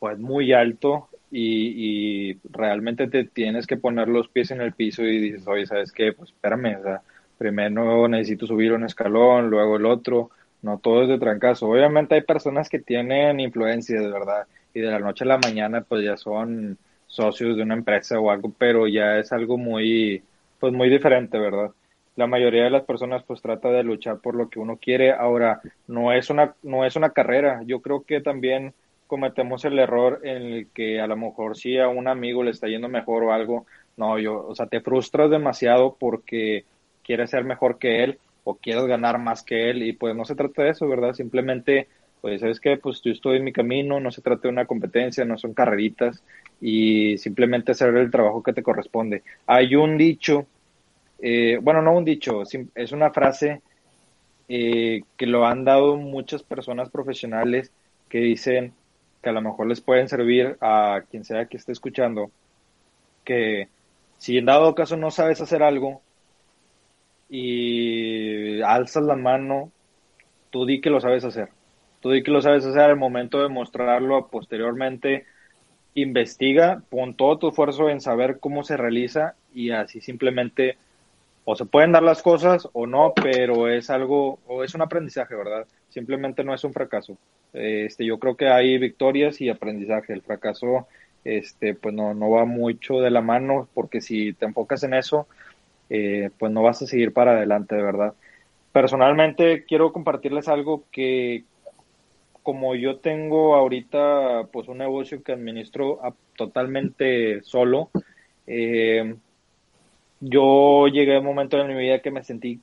pues 0.00 0.18
muy 0.18 0.52
alto 0.52 1.08
y, 1.30 2.36
realmente 2.50 3.06
te 3.06 3.22
tienes 3.22 3.68
que 3.68 3.76
poner 3.76 4.08
los 4.08 4.26
pies 4.26 4.50
en 4.50 4.60
el 4.60 4.72
piso 4.72 5.04
y 5.04 5.20
dices, 5.20 5.46
oye, 5.46 5.66
¿sabes 5.66 5.92
qué? 5.92 6.12
Pues 6.12 6.30
espérame, 6.30 6.80
o 6.80 6.82
sea, 6.82 7.02
primero 7.38 8.08
necesito 8.08 8.48
subir 8.48 8.72
un 8.72 8.82
escalón, 8.82 9.50
luego 9.50 9.76
el 9.76 9.86
otro, 9.86 10.30
no 10.62 10.78
todo 10.78 11.04
es 11.04 11.08
de 11.08 11.20
trancazo. 11.20 11.68
Obviamente 11.68 12.16
hay 12.16 12.22
personas 12.22 12.68
que 12.68 12.80
tienen 12.80 13.38
influencia, 13.38 14.00
de 14.00 14.10
verdad, 14.10 14.48
y 14.74 14.80
de 14.80 14.90
la 14.90 14.98
noche 14.98 15.22
a 15.22 15.28
la 15.28 15.38
mañana 15.38 15.82
pues 15.82 16.04
ya 16.04 16.16
son 16.16 16.76
socios 17.06 17.56
de 17.56 17.62
una 17.62 17.74
empresa 17.74 18.18
o 18.18 18.32
algo, 18.32 18.52
pero 18.58 18.88
ya 18.88 19.16
es 19.18 19.30
algo 19.30 19.56
muy, 19.58 20.24
pues 20.58 20.72
muy 20.72 20.88
diferente, 20.88 21.38
¿verdad? 21.38 21.70
La 22.18 22.26
mayoría 22.26 22.64
de 22.64 22.70
las 22.70 22.82
personas 22.82 23.22
pues 23.22 23.40
trata 23.40 23.68
de 23.68 23.84
luchar 23.84 24.18
por 24.18 24.34
lo 24.34 24.48
que 24.50 24.58
uno 24.58 24.76
quiere. 24.76 25.12
Ahora, 25.12 25.60
no 25.86 26.12
es 26.12 26.30
una, 26.30 26.56
no 26.64 26.84
es 26.84 26.96
una 26.96 27.10
carrera. 27.10 27.62
Yo 27.64 27.80
creo 27.80 28.02
que 28.02 28.20
también 28.20 28.74
cometemos 29.06 29.64
el 29.64 29.78
error 29.78 30.20
en 30.24 30.42
el 30.42 30.66
que 30.74 31.00
a 31.00 31.06
lo 31.06 31.16
mejor 31.16 31.56
si 31.56 31.78
a 31.78 31.86
un 31.86 32.08
amigo 32.08 32.42
le 32.42 32.50
está 32.50 32.66
yendo 32.66 32.88
mejor 32.88 33.22
o 33.22 33.32
algo, 33.32 33.66
no, 33.96 34.18
yo, 34.18 34.44
o 34.48 34.52
sea, 34.56 34.66
te 34.66 34.80
frustras 34.80 35.30
demasiado 35.30 35.96
porque 35.96 36.64
quieres 37.04 37.30
ser 37.30 37.44
mejor 37.44 37.78
que 37.78 38.02
él 38.02 38.18
o 38.42 38.56
quieres 38.56 38.86
ganar 38.86 39.20
más 39.20 39.44
que 39.44 39.70
él 39.70 39.84
y 39.84 39.92
pues 39.92 40.16
no 40.16 40.24
se 40.24 40.34
trata 40.34 40.64
de 40.64 40.70
eso, 40.70 40.88
¿verdad? 40.88 41.12
Simplemente, 41.12 41.86
pues 42.20 42.40
sabes 42.40 42.58
que 42.58 42.78
pues 42.78 43.00
yo 43.00 43.12
estoy 43.12 43.36
en 43.36 43.44
mi 43.44 43.52
camino, 43.52 44.00
no 44.00 44.10
se 44.10 44.22
trata 44.22 44.42
de 44.42 44.48
una 44.48 44.66
competencia, 44.66 45.24
no 45.24 45.38
son 45.38 45.54
carreritas 45.54 46.20
y 46.60 47.16
simplemente 47.18 47.70
hacer 47.70 47.96
el 47.96 48.10
trabajo 48.10 48.42
que 48.42 48.52
te 48.52 48.64
corresponde. 48.64 49.22
Hay 49.46 49.76
un 49.76 49.96
dicho, 49.96 50.48
eh, 51.18 51.58
bueno, 51.62 51.82
no 51.82 51.92
un 51.96 52.04
dicho, 52.04 52.42
es 52.74 52.92
una 52.92 53.10
frase 53.10 53.62
eh, 54.48 55.02
que 55.16 55.26
lo 55.26 55.46
han 55.46 55.64
dado 55.64 55.96
muchas 55.96 56.42
personas 56.42 56.90
profesionales 56.90 57.72
que 58.08 58.18
dicen 58.18 58.72
que 59.22 59.28
a 59.28 59.32
lo 59.32 59.42
mejor 59.42 59.66
les 59.66 59.80
pueden 59.80 60.08
servir 60.08 60.56
a 60.60 61.02
quien 61.10 61.24
sea 61.24 61.46
que 61.46 61.56
esté 61.56 61.72
escuchando, 61.72 62.30
que 63.24 63.68
si 64.18 64.38
en 64.38 64.46
dado 64.46 64.74
caso 64.74 64.96
no 64.96 65.10
sabes 65.10 65.40
hacer 65.40 65.62
algo, 65.62 66.00
y 67.28 68.60
alzas 68.62 69.04
la 69.04 69.16
mano, 69.16 69.70
tú 70.50 70.64
di 70.64 70.80
que 70.80 70.90
lo 70.90 71.00
sabes 71.00 71.24
hacer. 71.24 71.50
Tú 72.00 72.10
di 72.10 72.22
que 72.22 72.30
lo 72.30 72.40
sabes 72.40 72.64
hacer 72.64 72.82
al 72.82 72.96
momento 72.96 73.42
de 73.42 73.48
mostrarlo 73.48 74.28
posteriormente. 74.28 75.26
Investiga, 75.94 76.82
pon 76.88 77.14
todo 77.14 77.38
tu 77.38 77.48
esfuerzo 77.48 77.90
en 77.90 78.00
saber 78.00 78.38
cómo 78.40 78.62
se 78.64 78.76
realiza 78.76 79.34
y 79.52 79.70
así 79.70 80.00
simplemente 80.00 80.78
o 81.50 81.56
se 81.56 81.64
pueden 81.64 81.92
dar 81.92 82.02
las 82.02 82.20
cosas 82.20 82.68
o 82.74 82.86
no, 82.86 83.14
pero 83.14 83.68
es 83.68 83.88
algo, 83.88 84.38
o 84.46 84.64
es 84.64 84.74
un 84.74 84.82
aprendizaje, 84.82 85.34
¿verdad? 85.34 85.66
Simplemente 85.88 86.44
no 86.44 86.52
es 86.52 86.62
un 86.62 86.74
fracaso. 86.74 87.16
Este, 87.54 88.04
yo 88.04 88.18
creo 88.18 88.36
que 88.36 88.48
hay 88.48 88.76
victorias 88.76 89.40
y 89.40 89.48
aprendizaje. 89.48 90.12
El 90.12 90.20
fracaso, 90.20 90.88
este, 91.24 91.72
pues 91.72 91.94
no, 91.94 92.12
no 92.12 92.28
va 92.28 92.44
mucho 92.44 93.00
de 93.00 93.10
la 93.10 93.22
mano, 93.22 93.66
porque 93.72 94.02
si 94.02 94.34
te 94.34 94.44
enfocas 94.44 94.82
en 94.82 94.92
eso, 94.92 95.26
eh, 95.88 96.28
pues 96.38 96.52
no 96.52 96.62
vas 96.62 96.82
a 96.82 96.86
seguir 96.86 97.14
para 97.14 97.30
adelante, 97.30 97.76
de 97.76 97.82
verdad. 97.82 98.12
Personalmente 98.70 99.64
quiero 99.64 99.90
compartirles 99.90 100.48
algo 100.48 100.84
que 100.92 101.44
como 102.42 102.74
yo 102.74 102.98
tengo 102.98 103.54
ahorita 103.54 104.48
pues 104.52 104.68
un 104.68 104.76
negocio 104.76 105.22
que 105.22 105.32
administro 105.32 105.98
totalmente 106.36 107.40
solo, 107.42 107.88
eh, 108.46 109.14
yo 110.20 110.88
llegué 110.88 111.16
a 111.16 111.20
un 111.20 111.24
momento 111.24 111.58
en 111.58 111.68
mi 111.68 111.74
vida 111.74 112.00
que 112.00 112.10
me 112.10 112.24
sentí 112.24 112.60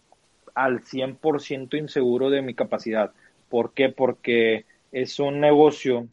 al 0.53 0.81
100% 0.81 1.77
inseguro 1.77 2.29
de 2.29 2.41
mi 2.41 2.53
capacidad. 2.53 3.11
¿Por 3.49 3.73
qué? 3.73 3.89
Porque 3.89 4.65
es 4.91 5.19
un 5.19 5.39
negocio, 5.39 6.07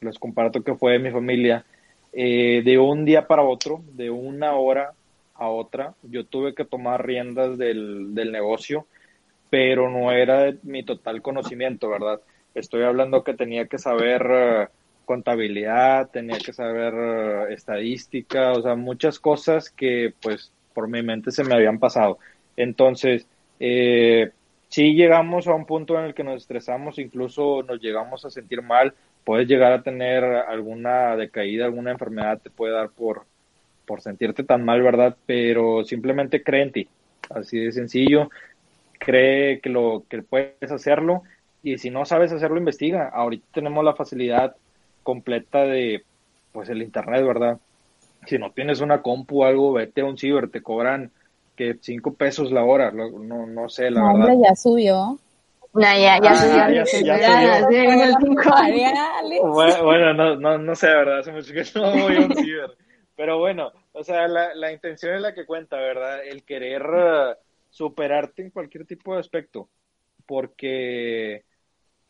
les 0.00 0.18
comparto 0.18 0.62
que 0.62 0.74
fue 0.74 0.92
de 0.92 0.98
mi 0.98 1.10
familia, 1.10 1.64
eh, 2.12 2.62
de 2.64 2.78
un 2.78 3.04
día 3.04 3.26
para 3.26 3.42
otro, 3.42 3.82
de 3.92 4.10
una 4.10 4.54
hora 4.54 4.92
a 5.34 5.48
otra. 5.48 5.94
Yo 6.02 6.24
tuve 6.26 6.54
que 6.54 6.64
tomar 6.64 7.06
riendas 7.06 7.56
del, 7.56 8.14
del 8.14 8.32
negocio, 8.32 8.86
pero 9.48 9.90
no 9.90 10.12
era 10.12 10.52
mi 10.62 10.82
total 10.82 11.22
conocimiento, 11.22 11.88
¿verdad? 11.88 12.20
Estoy 12.54 12.82
hablando 12.82 13.24
que 13.24 13.34
tenía 13.34 13.66
que 13.66 13.78
saber 13.78 14.26
eh, 14.30 14.68
contabilidad, 15.04 16.10
tenía 16.10 16.38
que 16.38 16.52
saber 16.52 16.94
eh, 16.94 17.54
estadística, 17.54 18.52
o 18.52 18.62
sea, 18.62 18.74
muchas 18.74 19.18
cosas 19.18 19.70
que 19.70 20.12
pues 20.20 20.52
por 20.74 20.88
mi 20.88 21.02
mente 21.02 21.30
se 21.30 21.44
me 21.44 21.54
habían 21.54 21.78
pasado. 21.78 22.18
Entonces, 22.56 23.26
eh, 23.58 24.30
si 24.68 24.94
llegamos 24.94 25.46
a 25.46 25.54
un 25.54 25.66
punto 25.66 25.98
en 25.98 26.06
el 26.06 26.14
que 26.14 26.24
nos 26.24 26.42
estresamos, 26.42 26.98
incluso 26.98 27.62
nos 27.62 27.80
llegamos 27.80 28.24
a 28.24 28.30
sentir 28.30 28.62
mal, 28.62 28.94
puedes 29.24 29.48
llegar 29.48 29.72
a 29.72 29.82
tener 29.82 30.24
alguna 30.24 31.16
decaída, 31.16 31.64
alguna 31.64 31.92
enfermedad 31.92 32.40
te 32.40 32.50
puede 32.50 32.74
dar 32.74 32.90
por, 32.90 33.24
por 33.86 34.00
sentirte 34.00 34.44
tan 34.44 34.64
mal, 34.64 34.82
¿verdad? 34.82 35.16
Pero 35.26 35.84
simplemente 35.84 36.42
cree 36.42 36.62
en 36.62 36.72
ti, 36.72 36.88
así 37.30 37.58
de 37.58 37.72
sencillo, 37.72 38.30
cree 38.98 39.60
que 39.60 39.70
lo 39.70 40.04
que 40.08 40.22
puedes 40.22 40.70
hacerlo 40.70 41.22
y 41.62 41.78
si 41.78 41.90
no 41.90 42.04
sabes 42.04 42.32
hacerlo, 42.32 42.58
investiga. 42.58 43.08
Ahorita 43.08 43.46
tenemos 43.52 43.84
la 43.84 43.94
facilidad 43.94 44.56
completa 45.02 45.64
de, 45.64 46.04
pues, 46.52 46.68
el 46.68 46.82
internet, 46.82 47.24
¿verdad? 47.24 47.58
Si 48.26 48.38
no 48.38 48.52
tienes 48.52 48.80
una 48.80 49.02
compu 49.02 49.42
o 49.42 49.44
algo, 49.44 49.72
vete 49.72 50.02
a 50.02 50.04
un 50.04 50.18
ciber, 50.18 50.50
te 50.50 50.62
cobran 50.62 51.10
que 51.56 51.76
cinco 51.80 52.14
pesos 52.14 52.52
la 52.52 52.64
hora, 52.64 52.90
no, 52.90 53.46
no 53.46 53.68
sé, 53.68 53.90
la 53.90 54.12
verdad. 54.12 54.34
ya 54.42 54.54
subió. 54.56 55.18
ya, 55.74 56.18
ya, 56.20 56.86
subió. 56.86 57.14
Bueno, 59.84 60.14
no, 60.14 60.36
no, 60.36 60.58
no 60.58 60.74
sé, 60.74 60.86
¿verdad? 60.86 61.18
Hace 61.20 61.32
mucho 61.32 61.52
que 61.52 61.64
no 61.74 61.90
voy 61.90 62.16
a 62.16 62.20
un 62.20 62.34
ciber. 62.34 62.70
Pero 63.14 63.38
bueno, 63.38 63.70
o 63.92 64.02
sea, 64.02 64.26
la, 64.28 64.54
la 64.54 64.72
intención 64.72 65.14
es 65.14 65.20
la 65.20 65.34
que 65.34 65.44
cuenta, 65.44 65.76
¿verdad? 65.76 66.24
El 66.24 66.44
querer 66.44 66.82
uh, 66.82 67.34
superarte 67.68 68.40
en 68.40 68.50
cualquier 68.50 68.86
tipo 68.86 69.12
de 69.12 69.20
aspecto. 69.20 69.68
Porque, 70.24 71.44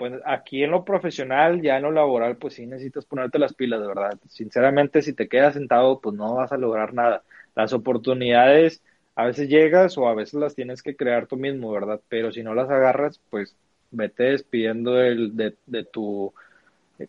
pues 0.01 0.15
aquí 0.25 0.65
en 0.65 0.71
lo 0.71 0.83
profesional, 0.83 1.61
ya 1.61 1.77
en 1.77 1.83
lo 1.83 1.91
laboral, 1.91 2.39
pues 2.39 2.55
sí 2.55 2.65
necesitas 2.65 3.05
ponerte 3.05 3.39
las 3.39 3.53
pilas, 3.53 3.87
¿verdad? 3.87 4.15
Sinceramente, 4.31 5.03
si 5.03 5.13
te 5.13 5.29
quedas 5.29 5.53
sentado, 5.53 6.01
pues 6.01 6.17
no 6.17 6.37
vas 6.37 6.51
a 6.53 6.57
lograr 6.57 6.95
nada. 6.95 7.23
Las 7.55 7.75
oportunidades 7.75 8.81
a 9.15 9.27
veces 9.27 9.51
llegas 9.51 9.99
o 9.99 10.09
a 10.09 10.15
veces 10.15 10.41
las 10.41 10.55
tienes 10.55 10.83
que 10.83 10.97
crear 10.97 11.27
tú 11.27 11.37
mismo, 11.37 11.71
¿verdad? 11.71 12.01
Pero 12.09 12.33
si 12.33 12.43
no 12.43 12.55
las 12.55 12.71
agarras, 12.71 13.21
pues 13.29 13.55
vete 13.91 14.23
despidiendo 14.23 14.95
de, 14.95 15.55
de 15.67 15.85
tu 15.85 16.33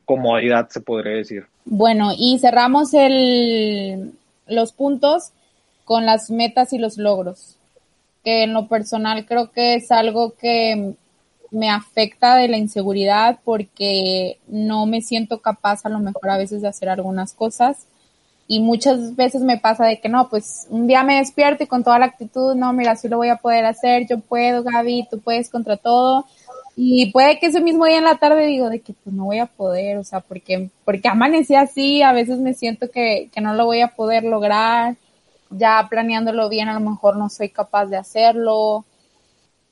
comodidad, 0.04 0.68
se 0.68 0.82
podría 0.82 1.16
decir. 1.16 1.46
Bueno, 1.64 2.12
y 2.18 2.40
cerramos 2.40 2.94
el, 2.94 4.12
los 4.48 4.74
puntos 4.74 5.32
con 5.86 6.06
las 6.06 6.30
metas 6.30 6.74
y 6.74 6.78
los 6.78 6.98
logros, 6.98 7.56
que 8.26 8.44
en 8.44 8.52
lo 8.54 8.68
personal 8.68 9.26
creo 9.26 9.50
que 9.50 9.76
es 9.76 9.90
algo 9.94 10.34
que 10.34 10.96
me 11.52 11.70
afecta 11.70 12.36
de 12.38 12.48
la 12.48 12.58
inseguridad 12.58 13.40
porque 13.44 14.40
no 14.48 14.86
me 14.86 15.02
siento 15.02 15.42
capaz 15.42 15.86
a 15.86 15.90
lo 15.90 16.00
mejor 16.00 16.30
a 16.30 16.38
veces 16.38 16.62
de 16.62 16.70
hacer 16.70 16.90
algunas 16.90 17.34
cosas. 17.34 17.88
Y 18.48 18.60
muchas 18.60 19.16
veces 19.16 19.44
me 19.44 19.58
pasa 19.58 19.86
de 19.86 20.00
que 20.00 20.10
no, 20.10 20.30
pues 20.30 20.68
un 20.70 20.88
día 20.88 21.04
me 21.04 21.18
despierto 21.18 21.64
y 21.64 21.68
con 21.68 21.84
toda 21.84 22.00
la 22.00 22.08
actitud, 22.08 22.56
no, 22.56 22.74
mira, 22.74 22.96
sí 22.96 23.08
lo 23.08 23.18
voy 23.18 23.30
a 23.30 23.38
poder 23.38 23.66
hacer, 23.66 24.08
yo 24.08 24.20
puedo, 24.20 24.64
Gaby, 24.64 25.08
tú 25.10 25.20
puedes 25.20 25.50
contra 25.50 25.78
todo. 25.78 26.26
Y 26.76 27.12
puede 27.12 27.40
que 27.40 27.48
ese 27.48 27.62
mismo 27.62 27.86
día 27.86 27.98
en 27.98 28.06
la 28.06 28.18
tarde 28.18 28.48
digo 28.48 28.70
de 28.70 28.80
que 28.80 28.94
pues 28.94 29.16
no 29.16 29.26
voy 29.26 29.40
a 29.40 29.46
poder, 29.46 29.98
o 29.98 30.04
sea, 30.04 30.22
porque, 30.22 30.70
porque 30.86 31.08
amanecí 31.08 31.56
así, 31.56 32.02
a 32.02 32.14
veces 32.14 32.40
me 32.40 32.54
siento 32.54 32.90
que, 32.90 33.30
que 33.34 33.42
no 33.42 33.54
lo 33.54 33.66
voy 33.66 33.82
a 33.82 33.90
poder 33.90 34.24
lograr, 34.24 34.96
ya 35.50 35.86
planeándolo 35.90 36.50
bien 36.50 36.70
a 36.70 36.74
lo 36.74 36.80
mejor 36.80 37.18
no 37.18 37.30
soy 37.30 37.50
capaz 37.50 37.88
de 37.88 37.98
hacerlo, 37.98 38.86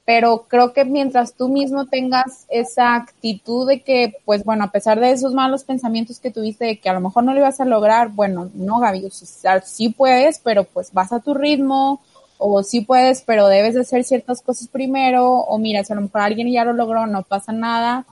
pero 0.10 0.46
creo 0.48 0.74
que 0.74 0.86
mientras 0.86 1.36
tú 1.36 1.50
mismo 1.50 1.86
tengas 1.86 2.48
esa 2.50 2.96
actitud 2.96 3.68
de 3.68 3.82
que, 3.82 4.16
pues 4.26 4.44
bueno, 4.44 4.64
a 4.64 4.72
pesar 4.72 5.00
de 5.00 5.12
esos 5.12 5.36
malos 5.36 5.64
pensamientos 5.64 6.20
que 6.20 6.32
tuviste 6.32 6.66
de 6.66 6.80
que 6.80 6.90
a 6.90 6.94
lo 6.94 7.00
mejor 7.00 7.24
no 7.24 7.32
lo 7.32 7.42
ibas 7.42 7.60
a 7.60 7.66
lograr, 7.66 8.10
bueno, 8.10 8.50
no, 8.56 8.80
Gaby, 8.80 9.06
o 9.06 9.12
sea, 9.12 9.62
sí 9.62 9.90
puedes, 9.90 10.40
pero 10.40 10.64
pues 10.64 10.92
vas 10.94 11.14
a 11.14 11.20
tu 11.20 11.36
ritmo, 11.36 12.02
o 12.40 12.64
sí 12.64 12.82
puedes, 12.82 13.22
pero 13.22 13.48
debes 13.48 13.76
de 13.76 13.82
hacer 13.82 14.04
ciertas 14.04 14.42
cosas 14.42 14.68
primero, 14.68 15.28
o 15.28 15.60
mira, 15.60 15.84
si 15.84 15.94
a 15.94 15.96
lo 15.96 16.02
mejor 16.02 16.22
alguien 16.22 16.52
ya 16.52 16.66
lo 16.66 16.74
logró, 16.74 17.06
no 17.06 17.22
pasa 17.22 17.52
nada, 17.52 18.04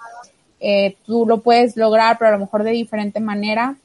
eh, 0.59 0.97
tú 1.07 1.25
lo 1.25 1.41
puedes 1.41 1.75
lograr, 1.77 2.19
pero 2.19 2.29
a 2.29 2.33
lo 2.33 2.39
mejor 2.41 2.61
de 2.61 2.73
diferente 2.73 3.19
manera, 3.19 3.75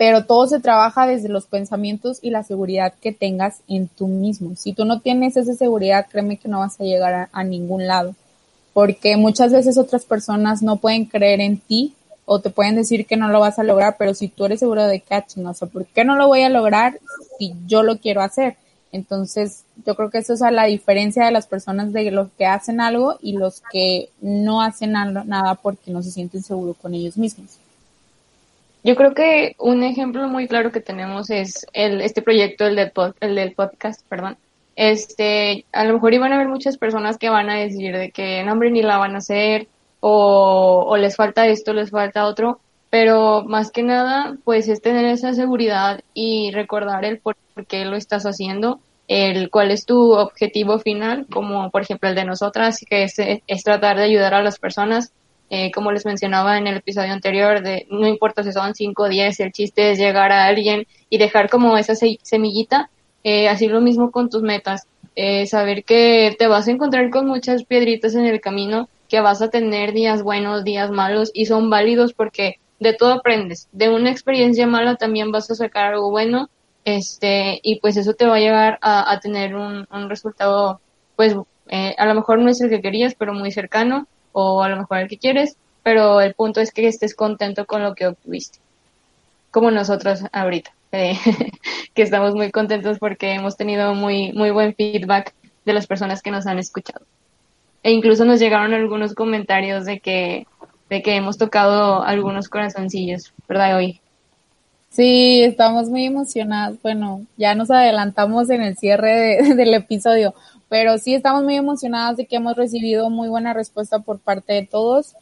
pero 0.00 0.24
todo 0.24 0.46
se 0.46 0.60
trabaja 0.60 1.06
desde 1.06 1.28
los 1.28 1.44
pensamientos 1.44 2.20
y 2.22 2.30
la 2.30 2.42
seguridad 2.42 2.94
que 3.02 3.12
tengas 3.12 3.60
en 3.68 3.86
tú 3.86 4.08
mismo. 4.08 4.56
Si 4.56 4.72
tú 4.72 4.86
no 4.86 5.00
tienes 5.00 5.36
esa 5.36 5.52
seguridad, 5.52 6.06
créeme 6.10 6.38
que 6.38 6.48
no 6.48 6.60
vas 6.60 6.80
a 6.80 6.84
llegar 6.84 7.28
a, 7.30 7.44
ningún 7.44 7.86
lado, 7.86 8.14
porque 8.72 9.18
muchas 9.18 9.52
veces 9.52 9.76
otras 9.76 10.06
personas 10.06 10.62
no 10.62 10.78
pueden 10.78 11.04
creer 11.04 11.42
en 11.42 11.58
ti 11.58 11.92
o 12.24 12.40
te 12.40 12.48
pueden 12.48 12.76
decir 12.76 13.04
que 13.04 13.18
no 13.18 13.28
lo 13.28 13.40
vas 13.40 13.58
a 13.58 13.62
lograr, 13.62 13.96
pero 13.98 14.14
si 14.14 14.28
tú 14.28 14.46
eres 14.46 14.60
seguro 14.60 14.86
de 14.86 15.00
que, 15.00 15.14
ah, 15.14 15.26
o 15.44 15.52
sea, 15.52 15.68
¿por 15.68 15.84
qué 15.84 16.02
no 16.02 16.16
lo 16.16 16.28
voy 16.28 16.44
a 16.44 16.48
lograr 16.48 16.98
si 17.38 17.52
yo 17.66 17.82
lo 17.82 17.98
quiero 17.98 18.22
hacer? 18.22 18.56
Entonces, 18.92 19.64
yo 19.84 19.96
creo 19.96 20.08
que 20.08 20.16
eso 20.16 20.32
es 20.32 20.40
la 20.40 20.64
diferencia 20.64 21.26
de 21.26 21.30
las 21.30 21.46
personas 21.46 21.92
de 21.92 22.10
los 22.10 22.28
que 22.38 22.46
hacen 22.46 22.80
algo 22.80 23.18
y 23.20 23.32
los 23.32 23.62
que 23.70 24.08
no 24.22 24.62
hacen 24.62 24.92
nada 24.92 25.56
porque 25.56 25.90
no 25.90 26.02
se 26.02 26.10
sienten 26.10 26.42
seguros 26.42 26.78
con 26.80 26.94
ellos 26.94 27.18
mismos. 27.18 27.59
Yo 28.82 28.96
creo 28.96 29.14
que 29.14 29.54
un 29.58 29.82
ejemplo 29.82 30.26
muy 30.28 30.48
claro 30.48 30.72
que 30.72 30.80
tenemos 30.80 31.30
es 31.30 31.66
el, 31.72 32.00
este 32.00 32.22
proyecto, 32.22 32.66
el 32.66 32.76
del, 32.76 32.92
el 33.20 33.34
del 33.34 33.52
podcast, 33.52 34.06
perdón. 34.08 34.38
Este, 34.74 35.66
a 35.72 35.84
lo 35.84 35.94
mejor 35.94 36.14
iban 36.14 36.32
a 36.32 36.36
haber 36.36 36.48
muchas 36.48 36.78
personas 36.78 37.18
que 37.18 37.28
van 37.28 37.50
a 37.50 37.56
decir 37.56 37.96
de 37.96 38.10
que, 38.10 38.42
no, 38.42 38.52
hombre, 38.52 38.70
ni 38.70 38.82
la 38.82 38.96
van 38.96 39.14
a 39.14 39.18
hacer, 39.18 39.68
o, 40.00 40.86
o 40.88 40.96
les 40.96 41.16
falta 41.16 41.46
esto, 41.46 41.74
les 41.74 41.90
falta 41.90 42.26
otro, 42.26 42.60
pero 42.88 43.44
más 43.44 43.70
que 43.70 43.82
nada, 43.82 44.36
pues 44.44 44.68
es 44.68 44.80
tener 44.80 45.04
esa 45.06 45.34
seguridad 45.34 46.00
y 46.14 46.50
recordar 46.52 47.04
el 47.04 47.18
por 47.18 47.36
qué 47.68 47.84
lo 47.84 47.96
estás 47.96 48.24
haciendo, 48.24 48.80
el 49.08 49.50
cuál 49.50 49.70
es 49.70 49.84
tu 49.84 50.12
objetivo 50.12 50.78
final, 50.78 51.26
como 51.30 51.70
por 51.70 51.82
ejemplo 51.82 52.08
el 52.08 52.14
de 52.14 52.24
nosotras, 52.24 52.82
que 52.88 53.04
es, 53.04 53.14
es 53.18 53.62
tratar 53.62 53.98
de 53.98 54.04
ayudar 54.04 54.34
a 54.34 54.42
las 54.42 54.58
personas 54.58 55.12
eh, 55.52 55.72
como 55.72 55.90
les 55.90 56.06
mencionaba 56.06 56.58
en 56.58 56.68
el 56.68 56.76
episodio 56.76 57.12
anterior, 57.12 57.60
de 57.60 57.84
no 57.90 58.06
importa 58.06 58.44
si 58.44 58.52
son 58.52 58.72
5 58.72 59.02
o 59.02 59.08
10, 59.08 59.40
el 59.40 59.50
chiste 59.50 59.90
es 59.90 59.98
llegar 59.98 60.30
a 60.30 60.44
alguien 60.44 60.86
y 61.10 61.18
dejar 61.18 61.50
como 61.50 61.76
esa 61.76 61.96
semillita, 61.96 62.88
eh, 63.24 63.48
así 63.48 63.66
lo 63.66 63.80
mismo 63.80 64.12
con 64.12 64.30
tus 64.30 64.42
metas, 64.42 64.86
eh, 65.16 65.46
saber 65.46 65.82
que 65.82 66.36
te 66.38 66.46
vas 66.46 66.68
a 66.68 66.70
encontrar 66.70 67.10
con 67.10 67.26
muchas 67.26 67.64
piedritas 67.64 68.14
en 68.14 68.26
el 68.26 68.40
camino, 68.40 68.88
que 69.08 69.20
vas 69.20 69.42
a 69.42 69.50
tener 69.50 69.92
días 69.92 70.22
buenos, 70.22 70.62
días 70.62 70.92
malos 70.92 71.32
y 71.34 71.46
son 71.46 71.68
válidos 71.68 72.12
porque 72.12 72.60
de 72.78 72.92
todo 72.92 73.14
aprendes, 73.14 73.68
de 73.72 73.88
una 73.88 74.12
experiencia 74.12 74.68
mala 74.68 74.94
también 74.94 75.32
vas 75.32 75.50
a 75.50 75.56
sacar 75.56 75.94
algo 75.94 76.10
bueno, 76.10 76.48
este, 76.84 77.58
y 77.64 77.80
pues 77.80 77.96
eso 77.96 78.14
te 78.14 78.24
va 78.24 78.36
a 78.36 78.40
llevar 78.40 78.78
a, 78.82 79.18
tener 79.18 79.56
un, 79.56 79.84
un 79.90 80.08
resultado, 80.08 80.80
pues 81.16 81.34
a 81.68 82.06
lo 82.06 82.14
mejor 82.14 82.38
no 82.38 82.50
es 82.50 82.60
el 82.60 82.70
que 82.70 82.80
querías, 82.80 83.16
pero 83.16 83.34
muy 83.34 83.50
cercano 83.50 84.06
o 84.32 84.62
a 84.62 84.68
lo 84.68 84.76
mejor 84.76 84.98
el 84.98 85.08
que 85.08 85.18
quieres, 85.18 85.56
pero 85.82 86.20
el 86.20 86.34
punto 86.34 86.60
es 86.60 86.72
que 86.72 86.86
estés 86.86 87.14
contento 87.14 87.66
con 87.66 87.82
lo 87.82 87.94
que 87.94 88.06
obtuviste. 88.06 88.58
Como 89.50 89.70
nosotros 89.70 90.20
ahorita, 90.32 90.72
eh, 90.92 91.18
que 91.94 92.02
estamos 92.02 92.34
muy 92.34 92.50
contentos 92.50 92.98
porque 92.98 93.32
hemos 93.32 93.56
tenido 93.56 93.94
muy, 93.94 94.32
muy 94.32 94.50
buen 94.50 94.74
feedback 94.74 95.34
de 95.64 95.72
las 95.72 95.86
personas 95.86 96.22
que 96.22 96.30
nos 96.30 96.46
han 96.46 96.58
escuchado. 96.58 97.04
E 97.82 97.92
incluso 97.92 98.24
nos 98.24 98.40
llegaron 98.40 98.74
algunos 98.74 99.14
comentarios 99.14 99.84
de 99.86 100.00
que, 100.00 100.46
de 100.88 101.02
que 101.02 101.16
hemos 101.16 101.38
tocado 101.38 102.02
algunos 102.02 102.48
corazoncillos, 102.48 103.32
¿verdad, 103.48 103.76
hoy? 103.76 104.00
Sí, 104.90 105.42
estamos 105.44 105.88
muy 105.88 106.06
emocionados. 106.06 106.76
Bueno, 106.82 107.24
ya 107.36 107.54
nos 107.54 107.70
adelantamos 107.70 108.50
en 108.50 108.62
el 108.62 108.76
cierre 108.76 109.38
del 109.56 109.72
episodio, 109.74 110.34
pero 110.70 110.96
sí 110.98 111.14
estamos 111.14 111.42
muy 111.42 111.56
emocionadas 111.56 112.16
de 112.16 112.26
que 112.26 112.36
hemos 112.36 112.56
recibido 112.56 113.10
muy 113.10 113.28
buena 113.28 113.52
respuesta 113.52 113.98
por 113.98 114.20
parte 114.20 114.52
de 114.52 114.64
todos, 114.64 115.14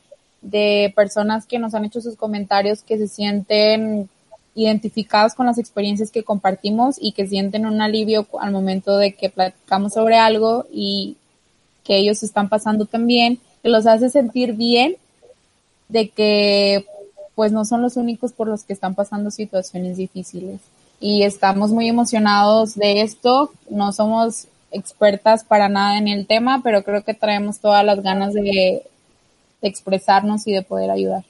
de 0.42 0.92
personas 0.94 1.46
que 1.46 1.58
nos 1.58 1.74
han 1.74 1.86
hecho 1.86 2.02
sus 2.02 2.16
comentarios 2.16 2.82
que 2.82 2.98
se 2.98 3.08
sienten 3.08 4.10
identificados 4.54 5.32
con 5.32 5.46
las 5.46 5.56
experiencias 5.56 6.10
que 6.10 6.22
compartimos 6.22 6.96
y 7.00 7.12
que 7.12 7.26
sienten 7.26 7.64
un 7.64 7.80
alivio 7.80 8.26
al 8.38 8.52
momento 8.52 8.98
de 8.98 9.14
que 9.14 9.30
platicamos 9.30 9.94
sobre 9.94 10.18
algo 10.18 10.66
y 10.70 11.16
que 11.82 11.96
ellos 11.96 12.22
están 12.22 12.50
pasando 12.50 12.84
también, 12.84 13.40
que 13.62 13.70
los 13.70 13.86
hace 13.86 14.10
sentir 14.10 14.52
bien 14.52 14.96
de 15.88 16.10
que 16.10 16.84
pues 17.34 17.52
no 17.52 17.64
son 17.64 17.80
los 17.80 17.96
únicos 17.96 18.34
por 18.34 18.48
los 18.48 18.64
que 18.64 18.74
están 18.74 18.94
pasando 18.94 19.30
situaciones 19.30 19.96
difíciles. 19.96 20.60
Y 21.00 21.22
estamos 21.22 21.70
muy 21.70 21.88
emocionados 21.88 22.74
de 22.74 23.00
esto, 23.00 23.50
no 23.70 23.94
somos 23.94 24.48
expertas 24.70 25.44
para 25.44 25.68
nada 25.68 25.98
en 25.98 26.08
el 26.08 26.26
tema, 26.26 26.60
pero 26.62 26.82
creo 26.82 27.02
que 27.02 27.14
traemos 27.14 27.60
todas 27.60 27.84
las 27.84 28.02
ganas 28.02 28.34
de, 28.34 28.82
expresarnos 29.60 30.46
y 30.46 30.52
de 30.52 30.62
poder 30.62 30.90
ayudar. 30.90 31.24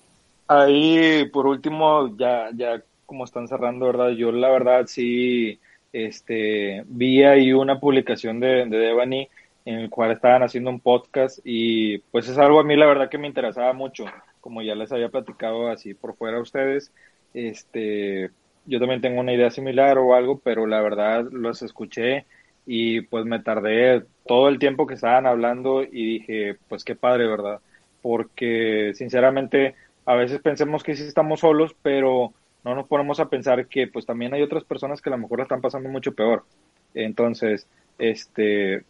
Ahí, 0.49 1.25
por 1.33 1.47
último, 1.47 2.15
ya, 2.17 2.51
ya 2.55 2.83
como 3.07 3.25
están 3.25 3.49
cerrando, 3.49 3.87
¿verdad? 3.87 4.11
Yo 4.11 4.31
la 4.33 4.51
verdad 4.51 4.85
sí, 4.87 5.59
este, 5.93 6.85
vi 6.87 7.23
ahí 7.23 7.53
una 7.53 7.81
publicación 7.81 8.39
de, 8.41 8.67
de 8.67 8.77
Devani 8.77 9.29
en 9.65 9.75
el 9.77 9.91
cual 9.91 10.11
estaban 10.11 10.43
haciendo 10.43 10.71
un 10.71 10.81
podcast 10.81 11.41
y 11.45 11.99
pues 11.99 12.29
es 12.29 12.39
algo 12.39 12.61
a 12.61 12.65
mí 12.65 12.75
la 12.75 12.87
verdad 12.87 13.11
que 13.11 13.19
me 13.19 13.27
interesaba 13.27 13.73
mucho, 13.75 14.07
como 14.41 14.63
ya 14.63 14.75
les 14.75 14.93
había 14.93 15.11
platicado 15.11 15.69
así 15.69 15.93
por 15.93 16.17
fuera 16.17 16.39
a 16.39 16.41
ustedes, 16.41 16.91
este, 17.35 18.31
yo 18.65 18.79
también 18.79 19.01
tengo 19.01 19.21
una 19.21 19.33
idea 19.33 19.51
similar 19.51 19.99
o 19.99 20.15
algo, 20.15 20.39
pero 20.39 20.67
la 20.67 20.81
verdad 20.81 21.27
los 21.31 21.63
escuché 21.63 22.25
y 22.71 23.01
pues 23.01 23.25
me 23.25 23.41
tardé 23.41 24.05
todo 24.27 24.49
el 24.49 24.59
tiempo 24.59 24.87
que 24.87 24.93
estaban 24.93 25.27
hablando 25.27 25.83
y 25.83 26.19
dije, 26.19 26.59
pues 26.69 26.85
qué 26.85 26.95
padre, 26.95 27.27
¿verdad? 27.27 27.61
Porque 28.03 28.93
sinceramente 28.95 29.75
a 30.05 30.15
veces 30.15 30.39
pensemos 30.41 30.83
que 30.83 30.95
sí 30.95 31.05
estamos 31.05 31.41
solos, 31.41 31.75
pero 31.81 32.35
no 32.65 32.75
nos 32.75 32.87
ponemos 32.87 33.21
a 33.21 33.31
pensar 33.31 33.69
que 33.69 33.87
pues 33.87 34.05
también 34.05 34.35
hay 34.35 34.43
otras 34.43 34.65
personas 34.65 35.01
que 35.01 35.09
a 35.09 35.13
lo 35.13 35.19
mejor 35.19 35.39
la 35.39 35.45
están 35.45 35.63
pasando 35.63 35.89
mucho 35.89 36.13
peor. 36.13 36.45
Entonces, 36.93 37.67
este, 37.99 38.85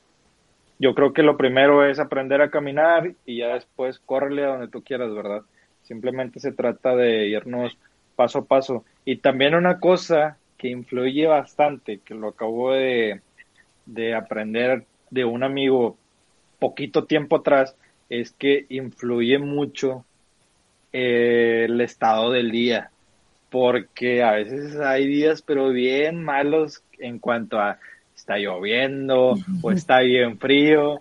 yo 0.80 0.92
creo 0.96 1.12
que 1.12 1.22
lo 1.22 1.36
primero 1.36 1.86
es 1.86 2.00
aprender 2.00 2.42
a 2.42 2.50
caminar 2.50 3.12
y 3.24 3.38
ya 3.38 3.54
después 3.54 4.00
córrele 4.00 4.42
a 4.42 4.48
donde 4.48 4.66
tú 4.66 4.82
quieras, 4.82 5.14
¿verdad? 5.14 5.42
Simplemente 5.84 6.40
se 6.40 6.50
trata 6.50 6.96
de 6.96 7.28
irnos 7.28 7.78
paso 8.16 8.40
a 8.40 8.44
paso. 8.44 8.84
Y 9.04 9.18
también 9.18 9.54
una 9.54 9.78
cosa 9.78 10.36
que 10.56 10.66
influye 10.66 11.28
bastante, 11.28 12.00
que 12.04 12.14
lo 12.14 12.30
acabo 12.30 12.72
de, 12.72 13.20
de 13.88 14.14
aprender 14.14 14.84
de 15.10 15.24
un 15.24 15.42
amigo 15.42 15.96
poquito 16.58 17.04
tiempo 17.04 17.36
atrás 17.36 17.74
es 18.08 18.32
que 18.32 18.66
influye 18.68 19.38
mucho 19.38 20.04
eh, 20.92 21.66
el 21.68 21.80
estado 21.80 22.30
del 22.30 22.50
día, 22.50 22.90
porque 23.50 24.22
a 24.22 24.32
veces 24.32 24.76
hay 24.76 25.06
días 25.06 25.42
pero 25.42 25.70
bien 25.70 26.22
malos 26.22 26.82
en 26.98 27.18
cuanto 27.18 27.58
a 27.58 27.78
está 28.14 28.36
lloviendo 28.36 29.36
o 29.62 29.70
está 29.70 30.00
bien 30.00 30.38
frío 30.38 30.94
o 30.94 30.98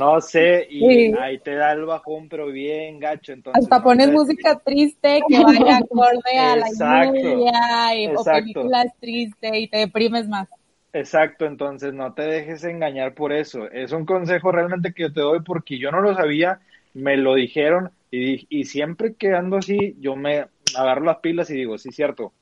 no 0.00 0.20
sé 0.20 0.66
y 0.68 1.12
ahí 1.12 1.38
te 1.38 1.54
da 1.54 1.70
el 1.70 1.84
bajón 1.84 2.28
pero 2.28 2.48
bien 2.48 2.98
gacho 2.98 3.32
entonces 3.32 3.62
hasta 3.62 3.80
pones 3.80 4.10
música 4.10 4.58
triste 4.58 5.20
que 5.28 5.38
vaya 5.40 5.76
acorde 5.76 6.36
a 6.36 6.56
la 6.56 6.66
lluvia 6.68 7.94
y, 7.94 8.08
o 8.08 8.24
películas 8.24 8.86
tristes 8.98 9.52
y 9.54 9.68
te 9.68 9.78
deprimes 9.78 10.26
más 10.26 10.48
Exacto, 10.92 11.44
entonces 11.46 11.92
no 11.92 12.14
te 12.14 12.22
dejes 12.22 12.64
engañar 12.64 13.14
por 13.14 13.32
eso. 13.32 13.70
Es 13.70 13.92
un 13.92 14.06
consejo 14.06 14.50
realmente 14.52 14.92
que 14.94 15.02
yo 15.04 15.12
te 15.12 15.20
doy 15.20 15.40
porque 15.42 15.78
yo 15.78 15.90
no 15.90 16.00
lo 16.00 16.14
sabía, 16.14 16.60
me 16.94 17.16
lo 17.16 17.34
dijeron 17.34 17.92
y, 18.10 18.46
y 18.48 18.64
siempre 18.64 19.14
que 19.14 19.34
ando 19.34 19.58
así, 19.58 19.96
yo 20.00 20.16
me 20.16 20.48
agarro 20.72 21.04
las 21.04 21.18
pilas 21.18 21.50
y 21.50 21.54
digo, 21.56 21.76
sí, 21.78 21.92
cierto, 21.92 22.32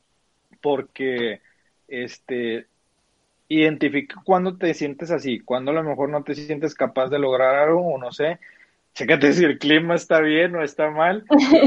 porque 0.62 1.42
este 1.88 2.68
identifica 3.48 4.22
cuando 4.24 4.56
te 4.58 4.74
sientes 4.74 5.10
así, 5.10 5.40
cuando 5.40 5.70
a 5.72 5.74
lo 5.74 5.84
mejor 5.84 6.10
no 6.10 6.24
te 6.24 6.34
sientes 6.34 6.74
capaz 6.74 7.08
de 7.10 7.18
lograr 7.20 7.56
algo 7.56 7.82
o 7.94 7.98
no 7.98 8.12
sé, 8.12 8.40
chécate 8.96 9.34
si 9.34 9.44
el 9.44 9.58
clima 9.58 9.94
está 9.94 10.20
bien 10.20 10.56
o 10.56 10.62
está 10.62 10.90
mal 10.90 11.22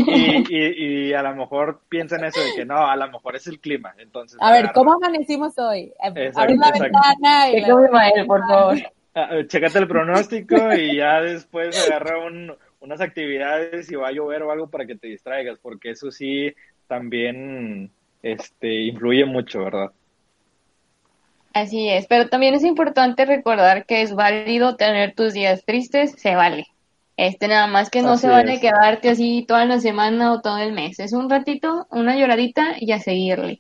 y, 0.08 1.10
y, 1.10 1.14
a 1.14 1.22
lo 1.22 1.36
mejor 1.36 1.82
piensan 1.88 2.24
eso 2.26 2.40
de 2.40 2.56
que 2.56 2.66
no, 2.66 2.88
a 2.88 2.96
lo 2.96 3.08
mejor 3.12 3.36
es 3.36 3.46
el 3.46 3.60
clima. 3.60 3.94
Entonces, 4.00 4.38
a 4.42 4.52
ver, 4.52 4.72
¿cómo 4.74 4.94
amanecimos 4.94 5.58
hoy? 5.60 5.94
Abre 6.02 6.32
la 6.34 6.72
ventana 6.72 7.52
y 7.52 7.62
la... 7.62 8.26
por 8.26 8.42
favor. 8.48 8.78
Ah, 9.14 9.30
eh, 9.32 9.48
chécate 9.48 9.78
el 9.78 9.88
pronóstico 9.88 10.74
y 10.74 10.98
ya 10.98 11.22
después 11.22 11.88
agarra 11.88 12.18
un, 12.26 12.52
unas 12.80 13.00
actividades 13.00 13.92
y 13.92 13.96
va 13.96 14.08
a 14.08 14.12
llover 14.12 14.42
o 14.42 14.52
algo 14.52 14.68
para 14.68 14.88
que 14.88 14.96
te 14.96 15.08
distraigas, 15.08 15.60
porque 15.60 15.92
eso 15.92 16.10
sí 16.10 16.54
también 16.88 17.92
este, 18.24 18.86
influye 18.86 19.26
mucho, 19.26 19.64
¿verdad? 19.64 19.92
Así 21.54 21.90
es, 21.90 22.08
pero 22.08 22.28
también 22.28 22.56
es 22.56 22.64
importante 22.64 23.26
recordar 23.26 23.86
que 23.86 24.02
es 24.02 24.16
válido 24.16 24.78
tener 24.78 25.14
tus 25.14 25.34
días 25.34 25.64
tristes, 25.64 26.14
se 26.14 26.36
vale. 26.36 26.68
Este, 27.20 27.50
nada 27.50 27.68
más 27.68 27.90
que 27.90 28.02
no 28.02 28.12
Así 28.14 28.22
se 28.22 28.28
vale 28.30 28.54
es. 28.54 28.62
quedarte 28.62 29.10
así 29.10 29.44
toda 29.46 29.66
la 29.66 29.82
semana 29.82 30.32
o 30.32 30.40
todo 30.40 30.58
el 30.58 30.72
mes. 30.72 31.00
Es 31.00 31.12
un 31.12 31.30
ratito, 31.30 31.86
una 31.92 32.16
lloradita 32.16 32.76
y 32.80 32.94
a 32.94 33.00
seguirle. 33.02 33.60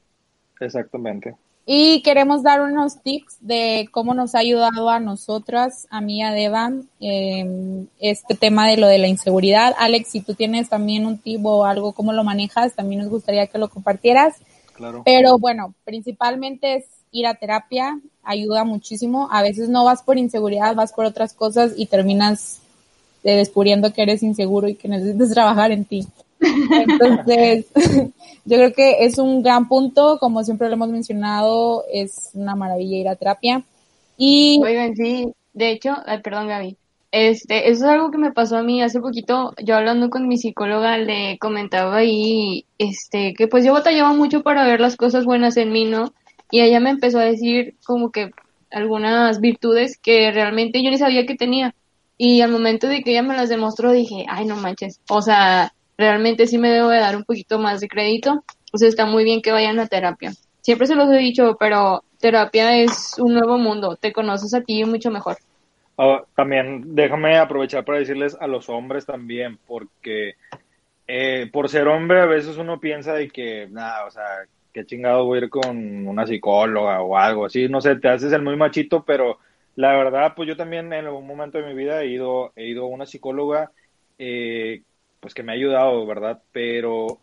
Exactamente. 0.62 1.36
Y 1.66 2.02
queremos 2.02 2.42
dar 2.42 2.62
unos 2.62 3.04
tips 3.04 3.36
de 3.42 3.90
cómo 3.92 4.14
nos 4.14 4.34
ha 4.34 4.40
ayudado 4.40 4.90
a 4.90 5.02
nosotras, 5.02 5.88
a 5.90 6.00
mí, 6.00 6.24
a 6.24 6.32
Deva, 6.32 6.72
eh, 7.02 7.86
este 8.00 8.34
tema 8.36 8.66
de 8.66 8.78
lo 8.78 8.88
de 8.88 8.98
la 8.98 9.10
inseguridad. 9.10 9.76
Alex, 9.78 10.08
si 10.10 10.22
tú 10.22 10.36
tienes 10.36 10.70
también 10.70 11.06
un 11.06 11.18
tip 11.18 11.46
o 11.46 11.66
algo, 11.66 11.92
cómo 11.92 12.14
lo 12.14 12.24
manejas, 12.24 12.76
también 12.76 13.02
nos 13.02 13.10
gustaría 13.10 13.48
que 13.48 13.58
lo 13.58 13.68
compartieras. 13.68 14.38
Claro. 14.74 15.02
Pero 15.04 15.38
bueno, 15.38 15.74
principalmente 15.84 16.78
es 16.78 16.86
ir 17.12 17.28
a 17.28 17.36
terapia, 17.36 18.00
ayuda 18.24 18.64
muchísimo. 18.64 19.28
A 19.34 19.42
veces 19.42 19.68
no 19.68 19.84
vas 19.84 20.02
por 20.02 20.18
inseguridad, 20.18 20.76
vas 20.76 20.94
por 20.94 21.04
otras 21.04 21.34
cosas 21.34 21.74
y 21.76 21.88
terminas 21.88 22.62
eh, 23.24 23.36
descubriendo 23.36 23.94
que 23.94 24.02
eres 24.02 24.24
inseguro 24.24 24.68
y 24.68 24.76
que 24.76 24.88
necesitas 24.88 25.32
trabajar 25.32 25.72
en 25.72 25.86
ti. 25.86 26.06
Entonces, 26.40 27.66
yo 28.46 28.58
creo 28.58 28.74
que 28.74 29.06
es 29.06 29.18
un 29.18 29.44
gran 29.44 29.68
punto, 29.68 30.18
como 30.20 30.44
siempre 30.44 30.68
lo 30.68 30.76
hemos 30.76 30.90
mencionado, 30.90 31.84
es 31.92 32.30
una 32.34 32.56
maravilla 32.56 32.98
ir 32.98 33.08
a 33.10 33.16
terapia. 33.16 33.64
Y 34.18 34.62
sí, 34.96 35.34
de 35.54 35.72
hecho, 35.72 35.96
ay, 36.06 36.22
perdón 36.22 36.48
Gaby, 36.48 36.78
este, 37.12 37.70
eso 37.70 37.86
es 37.86 37.90
algo 37.90 38.12
que 38.12 38.20
me 38.20 38.32
pasó 38.32 38.58
a 38.58 38.64
mí 38.64 38.84
hace 38.84 39.00
poquito, 39.00 39.54
yo 39.64 39.76
hablando 39.76 40.10
con 40.10 40.28
mi 40.28 40.38
psicóloga 40.38 40.98
le 40.98 41.40
comentaba 41.40 41.98
ahí, 41.98 42.66
este, 42.78 43.34
que 43.34 43.48
pues 43.48 43.66
yo 43.66 43.74
batallaba 43.74 44.14
mucho 44.14 44.44
para 44.44 44.66
ver 44.66 44.80
las 44.80 44.96
cosas 44.96 45.26
buenas 45.26 45.58
en 45.58 45.72
mí, 45.72 45.86
¿no? 45.86 46.14
Y 46.52 46.62
ella 46.62 46.80
me 46.80 46.92
empezó 46.92 47.20
a 47.20 47.26
decir 47.26 47.76
como 47.84 48.12
que 48.12 48.32
algunas 48.72 49.40
virtudes 49.40 49.98
que 49.98 50.32
realmente 50.32 50.84
yo 50.84 50.92
ni 50.92 50.98
sabía 50.98 51.26
que 51.26 51.36
tenía. 51.36 51.74
Y 52.22 52.42
al 52.42 52.52
momento 52.52 52.88
de 52.88 53.02
que 53.02 53.12
ella 53.12 53.24
me 53.24 53.34
las 53.34 53.48
demostró 53.48 53.94
dije, 53.94 54.26
ay, 54.28 54.46
no 54.46 54.58
manches, 54.58 55.00
o 55.10 55.22
sea, 55.22 55.72
realmente 55.98 56.48
sí 56.48 56.58
me 56.58 56.70
debo 56.70 56.90
de 56.90 57.00
dar 57.00 57.16
un 57.16 57.24
poquito 57.24 57.60
más 57.60 57.80
de 57.80 57.88
crédito, 57.88 58.44
o 58.74 58.78
sea, 58.78 58.90
está 58.90 59.06
muy 59.06 59.24
bien 59.24 59.42
que 59.42 59.54
vayan 59.54 59.80
a 59.80 59.88
terapia. 59.88 60.34
Siempre 60.60 60.86
se 60.86 60.96
los 60.96 61.10
he 61.10 61.16
dicho, 61.16 61.56
pero 61.58 62.04
terapia 62.20 62.76
es 62.76 63.16
un 63.20 63.36
nuevo 63.36 63.58
mundo, 63.58 63.96
te 63.96 64.12
conoces 64.12 64.54
a 64.54 64.60
ti 64.60 64.84
mucho 64.84 65.10
mejor. 65.12 65.38
Ah, 65.98 66.22
también 66.36 66.94
déjame 66.94 67.38
aprovechar 67.38 67.86
para 67.86 68.00
decirles 68.00 68.36
a 68.38 68.48
los 68.48 68.68
hombres 68.68 69.06
también, 69.06 69.58
porque 69.66 70.34
eh, 71.08 71.50
por 71.54 71.70
ser 71.70 71.88
hombre 71.88 72.20
a 72.20 72.26
veces 72.26 72.58
uno 72.58 72.82
piensa 72.82 73.14
de 73.14 73.30
que, 73.30 73.70
nada, 73.72 74.06
o 74.06 74.12
sea, 74.12 74.26
qué 74.74 74.86
chingado 74.86 75.24
voy 75.24 75.40
a 75.40 75.44
ir 75.44 75.50
con 75.50 76.06
una 76.06 76.28
psicóloga 76.28 77.02
o 77.02 77.16
algo 77.16 77.46
así, 77.46 77.70
no 77.70 77.80
sé, 77.80 77.96
te 77.96 78.10
haces 78.10 78.34
el 78.34 78.42
muy 78.42 78.58
machito, 78.58 79.06
pero 79.06 79.40
la 79.76 79.96
verdad, 79.96 80.34
pues 80.36 80.48
yo 80.48 80.58
también 80.58 80.92
en 80.94 81.06
algún 81.06 81.28
momento 81.28 81.58
de 81.58 81.68
mi 81.68 81.74
vida 81.74 82.02
he 82.02 82.08
ido, 82.08 82.52
he 82.56 82.68
ido 82.68 82.86
a 82.86 82.88
una 82.88 83.06
psicóloga, 83.06 83.72
eh, 84.18 84.82
pues 85.20 85.34
que 85.34 85.44
me 85.44 85.52
ha 85.52 85.56
ayudado, 85.56 86.06
¿verdad? 86.06 86.42
Pero 86.52 87.20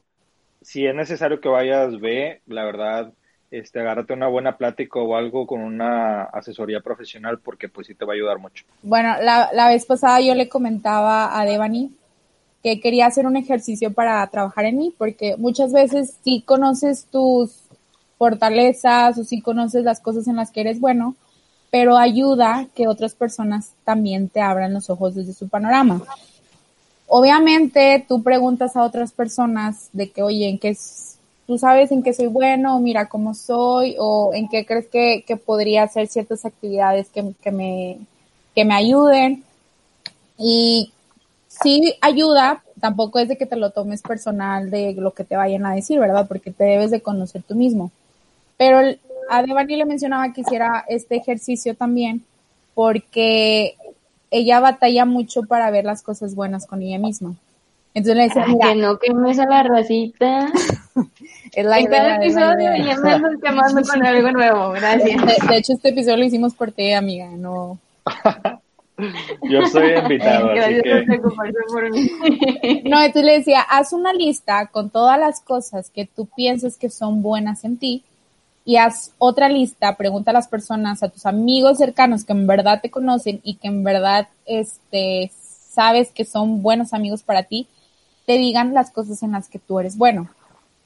si 0.62 0.86
es 0.86 0.94
necesario 0.94 1.40
que 1.40 1.48
vayas, 1.48 2.00
ve, 2.00 2.40
la 2.46 2.64
verdad, 2.64 3.12
este, 3.50 3.80
agárrate 3.80 4.12
una 4.12 4.28
buena 4.28 4.56
plática 4.56 4.98
o 4.98 5.16
algo 5.16 5.46
con 5.46 5.60
una 5.60 6.24
asesoría 6.24 6.80
profesional 6.80 7.38
porque 7.38 7.68
pues 7.68 7.86
sí 7.86 7.94
te 7.94 8.04
va 8.04 8.12
a 8.12 8.16
ayudar 8.16 8.38
mucho. 8.38 8.64
bueno, 8.82 9.14
la, 9.22 9.50
la 9.52 9.68
vez 9.68 9.86
pasada 9.86 10.20
yo 10.20 10.34
le 10.34 10.48
comentaba 10.48 11.38
a 11.38 11.44
Devani 11.44 11.92
que 12.62 12.80
quería 12.80 13.06
hacer 13.06 13.26
un 13.26 13.36
ejercicio 13.36 13.92
para 13.92 14.26
trabajar 14.26 14.64
en 14.64 14.78
mí, 14.78 14.94
porque 14.98 15.36
muchas 15.36 15.72
veces 15.72 16.18
sí 16.24 16.42
conoces 16.44 17.06
tus 17.06 17.60
fortalezas 18.18 19.16
o 19.18 19.24
sí 19.24 19.40
conoces 19.40 19.84
las 19.84 20.00
cosas 20.00 20.26
en 20.26 20.34
las 20.34 20.50
que 20.50 20.62
eres 20.62 20.80
bueno, 20.80 21.14
pero 21.76 21.98
ayuda 21.98 22.68
que 22.74 22.88
otras 22.88 23.14
personas 23.14 23.72
también 23.84 24.30
te 24.30 24.40
abran 24.40 24.72
los 24.72 24.88
ojos 24.88 25.14
desde 25.14 25.34
su 25.34 25.46
panorama. 25.46 26.00
Obviamente 27.06 28.02
tú 28.08 28.22
preguntas 28.22 28.76
a 28.76 28.82
otras 28.82 29.12
personas 29.12 29.90
de 29.92 30.10
que, 30.10 30.22
oye, 30.22 30.48
¿en 30.48 30.58
qué 30.58 30.74
tú 31.46 31.58
sabes 31.58 31.92
en 31.92 32.02
qué 32.02 32.14
soy 32.14 32.28
bueno, 32.28 32.80
mira 32.80 33.10
cómo 33.10 33.34
soy, 33.34 33.94
o 33.98 34.32
en 34.32 34.48
qué 34.48 34.64
crees 34.64 34.86
que, 34.86 35.22
que 35.26 35.36
podría 35.36 35.82
hacer 35.82 36.06
ciertas 36.06 36.46
actividades 36.46 37.10
que, 37.10 37.34
que 37.42 37.50
me, 37.52 37.98
que 38.54 38.64
me 38.64 38.74
ayuden. 38.74 39.44
Y 40.38 40.94
sí 41.46 41.94
ayuda, 42.00 42.64
tampoco 42.80 43.18
es 43.18 43.28
de 43.28 43.36
que 43.36 43.44
te 43.44 43.56
lo 43.56 43.68
tomes 43.68 44.00
personal 44.00 44.70
de 44.70 44.94
lo 44.94 45.10
que 45.10 45.24
te 45.24 45.36
vayan 45.36 45.66
a 45.66 45.74
decir, 45.74 46.00
¿verdad? 46.00 46.26
Porque 46.26 46.52
te 46.52 46.64
debes 46.64 46.90
de 46.90 47.02
conocer 47.02 47.42
tú 47.42 47.54
mismo. 47.54 47.90
Pero 48.56 48.80
a 49.28 49.42
Devani 49.42 49.76
le 49.76 49.84
mencionaba 49.84 50.32
que 50.32 50.42
hiciera 50.42 50.84
este 50.88 51.16
ejercicio 51.16 51.74
también 51.74 52.24
porque 52.74 53.74
ella 54.30 54.60
batalla 54.60 55.04
mucho 55.04 55.42
para 55.44 55.70
ver 55.70 55.84
las 55.84 56.02
cosas 56.02 56.34
buenas 56.34 56.66
con 56.66 56.82
ella 56.82 56.98
misma. 56.98 57.34
Entonces 57.94 58.16
le 58.16 58.22
decía, 58.24 58.44
Ay, 58.46 58.54
mira, 58.54 58.68
que 58.68 58.74
no 58.74 58.98
quemes 58.98 59.38
a 59.38 59.46
la 59.46 59.62
racita. 59.62 60.48
es 61.52 61.64
la 61.64 61.78
en 61.78 61.86
cada 61.86 62.16
episodio 62.16 62.76
idea. 62.76 62.94
ya 62.94 63.00
me 63.00 63.12
andas 63.12 63.32
quemando 63.42 63.82
con 63.82 64.06
algo 64.06 64.32
nuevo, 64.32 64.70
gracias. 64.72 65.24
De, 65.24 65.46
de 65.48 65.56
hecho, 65.56 65.72
este 65.72 65.88
episodio 65.88 66.18
lo 66.18 66.24
hicimos 66.24 66.54
por 66.54 66.72
ti, 66.72 66.92
amiga, 66.92 67.30
no. 67.30 67.78
Yo 69.42 69.66
soy 69.66 69.92
invitado, 69.92 70.50
así 70.50 70.80
Gracias 70.82 71.04
que 71.06 71.18
por 71.18 71.90
mí. 71.90 72.10
No, 72.84 73.02
entonces 73.02 73.24
le 73.24 73.32
decía, 73.38 73.60
haz 73.60 73.92
una 73.92 74.12
lista 74.12 74.66
con 74.66 74.90
todas 74.90 75.18
las 75.18 75.40
cosas 75.40 75.90
que 75.90 76.06
tú 76.06 76.26
piensas 76.34 76.78
que 76.78 76.88
son 76.88 77.22
buenas 77.22 77.64
en 77.64 77.78
ti 77.78 78.04
y 78.66 78.76
haz 78.76 79.12
otra 79.18 79.48
lista, 79.48 79.96
pregunta 79.96 80.32
a 80.32 80.34
las 80.34 80.48
personas, 80.48 81.02
a 81.02 81.08
tus 81.08 81.24
amigos 81.24 81.78
cercanos 81.78 82.24
que 82.24 82.32
en 82.32 82.48
verdad 82.48 82.80
te 82.82 82.90
conocen 82.90 83.40
y 83.44 83.54
que 83.54 83.68
en 83.68 83.84
verdad 83.84 84.28
este 84.44 85.30
sabes 85.70 86.10
que 86.10 86.24
son 86.24 86.62
buenos 86.62 86.92
amigos 86.92 87.22
para 87.22 87.44
ti, 87.44 87.68
te 88.26 88.38
digan 88.38 88.74
las 88.74 88.90
cosas 88.90 89.22
en 89.22 89.32
las 89.32 89.48
que 89.48 89.60
tú 89.60 89.78
eres 89.78 89.96
bueno. 89.96 90.28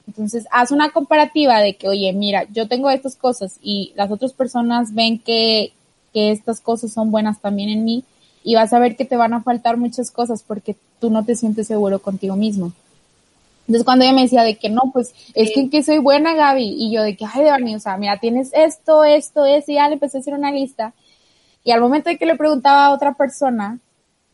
Entonces, 0.06 0.46
haz 0.50 0.72
una 0.72 0.90
comparativa 0.90 1.60
de 1.60 1.76
que, 1.76 1.88
oye, 1.88 2.12
mira, 2.12 2.44
yo 2.52 2.66
tengo 2.66 2.90
estas 2.90 3.14
cosas 3.14 3.58
y 3.62 3.92
las 3.94 4.10
otras 4.10 4.32
personas 4.32 4.92
ven 4.92 5.20
que, 5.20 5.72
que 6.12 6.32
estas 6.32 6.60
cosas 6.60 6.92
son 6.92 7.10
buenas 7.12 7.40
también 7.40 7.70
en 7.70 7.84
mí 7.84 8.04
y 8.42 8.56
vas 8.56 8.72
a 8.72 8.78
ver 8.78 8.96
que 8.96 9.04
te 9.04 9.16
van 9.16 9.32
a 9.32 9.42
faltar 9.42 9.76
muchas 9.76 10.10
cosas 10.10 10.42
porque 10.42 10.76
tú 11.00 11.08
no 11.08 11.24
te 11.24 11.36
sientes 11.36 11.68
seguro 11.68 12.00
contigo 12.00 12.36
mismo. 12.36 12.72
Entonces 13.70 13.84
cuando 13.84 14.04
ella 14.04 14.14
me 14.14 14.22
decía 14.22 14.42
de 14.42 14.56
que 14.56 14.68
no, 14.68 14.90
pues 14.92 15.14
es 15.32 15.52
que 15.70 15.82
soy 15.84 15.98
buena 15.98 16.34
Gaby 16.34 16.74
y 16.76 16.90
yo 16.92 17.04
de 17.04 17.16
que, 17.16 17.24
ay 17.24 17.44
Devani, 17.44 17.76
o 17.76 17.78
sea, 17.78 17.96
mira, 17.98 18.18
tienes 18.18 18.50
esto, 18.52 19.04
esto, 19.04 19.46
esto 19.46 19.70
y 19.70 19.76
ya 19.76 19.86
le 19.86 19.94
empecé 19.94 20.16
a 20.16 20.20
hacer 20.20 20.34
una 20.34 20.50
lista 20.50 20.92
y 21.62 21.70
al 21.70 21.80
momento 21.80 22.10
de 22.10 22.18
que 22.18 22.26
le 22.26 22.34
preguntaba 22.34 22.86
a 22.86 22.92
otra 22.92 23.14
persona, 23.14 23.78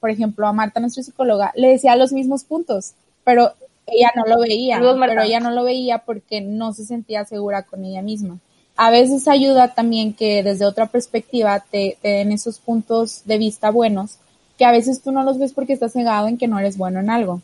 por 0.01 0.09
ejemplo 0.09 0.47
a 0.47 0.55
Marta, 0.55 0.81
nuestra 0.81 1.03
psicóloga, 1.03 1.53
le 1.55 1.69
decía 1.69 1.97
los 1.97 2.15
mismos 2.15 2.45
puntos, 2.45 2.95
pero 3.25 3.53
ella 3.87 4.11
no 4.17 4.25
lo 4.25 4.41
veía, 4.41 4.77
Saludos, 4.77 4.97
pero 5.07 5.21
ella 5.21 5.41
no 5.41 5.51
lo 5.51 5.65
veía 5.65 5.99
porque 5.99 6.41
no 6.41 6.73
se 6.73 6.87
sentía 6.87 7.27
segura 7.27 7.65
con 7.65 7.85
ella 7.85 8.01
misma. 8.01 8.39
A 8.75 8.91
veces 8.91 9.29
ayuda 9.29 9.75
también 9.75 10.15
que 10.15 10.43
desde 10.43 10.65
otra 10.65 10.87
perspectiva 10.87 11.61
te, 11.61 11.99
te 12.01 12.09
den 12.09 12.33
esos 12.33 12.59
puntos 12.59 13.21
de 13.27 13.37
vista 13.37 13.71
buenos, 13.71 14.17
que 14.57 14.65
a 14.65 14.73
veces 14.73 15.03
tú 15.03 15.13
no 15.13 15.25
los 15.25 15.39
ves 15.39 15.53
porque 15.53 15.75
estás 15.75 15.93
cegado 15.93 16.27
en 16.27 16.39
que 16.39 16.49
no 16.49 16.59
eres 16.59 16.79
bueno 16.79 17.01
en 17.01 17.11
algo. 17.11 17.43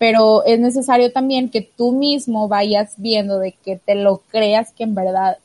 Pero 0.00 0.42
es 0.46 0.58
necesario 0.58 1.12
también 1.12 1.50
que 1.50 1.60
tú 1.60 1.92
mismo 1.92 2.48
vayas 2.48 2.94
viendo 2.96 3.38
de 3.38 3.52
que 3.52 3.76
te 3.76 3.94
lo 3.94 4.22
creas 4.30 4.72
que 4.72 4.84
en 4.84 4.94
verdad 4.94 5.36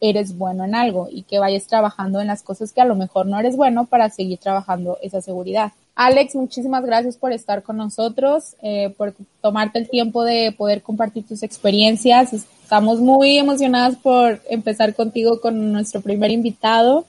eres 0.00 0.36
bueno 0.36 0.64
en 0.64 0.74
algo 0.74 1.06
y 1.08 1.22
que 1.22 1.38
vayas 1.38 1.68
trabajando 1.68 2.20
en 2.20 2.26
las 2.26 2.42
cosas 2.42 2.72
que 2.72 2.80
a 2.80 2.86
lo 2.86 2.96
mejor 2.96 3.26
no 3.26 3.38
eres 3.38 3.56
bueno 3.56 3.86
para 3.86 4.10
seguir 4.10 4.38
trabajando 4.38 4.98
esa 5.00 5.20
seguridad. 5.20 5.70
Alex, 5.94 6.34
muchísimas 6.34 6.84
gracias 6.84 7.16
por 7.16 7.30
estar 7.30 7.62
con 7.62 7.76
nosotros, 7.76 8.56
eh, 8.62 8.92
por 8.98 9.14
tomarte 9.40 9.78
el 9.78 9.88
tiempo 9.88 10.24
de 10.24 10.50
poder 10.50 10.82
compartir 10.82 11.24
tus 11.24 11.44
experiencias. 11.44 12.32
Estamos 12.32 12.98
muy 12.98 13.38
emocionadas 13.38 13.94
por 13.94 14.40
empezar 14.50 14.92
contigo 14.96 15.40
con 15.40 15.72
nuestro 15.72 16.00
primer 16.00 16.32
invitado. 16.32 17.06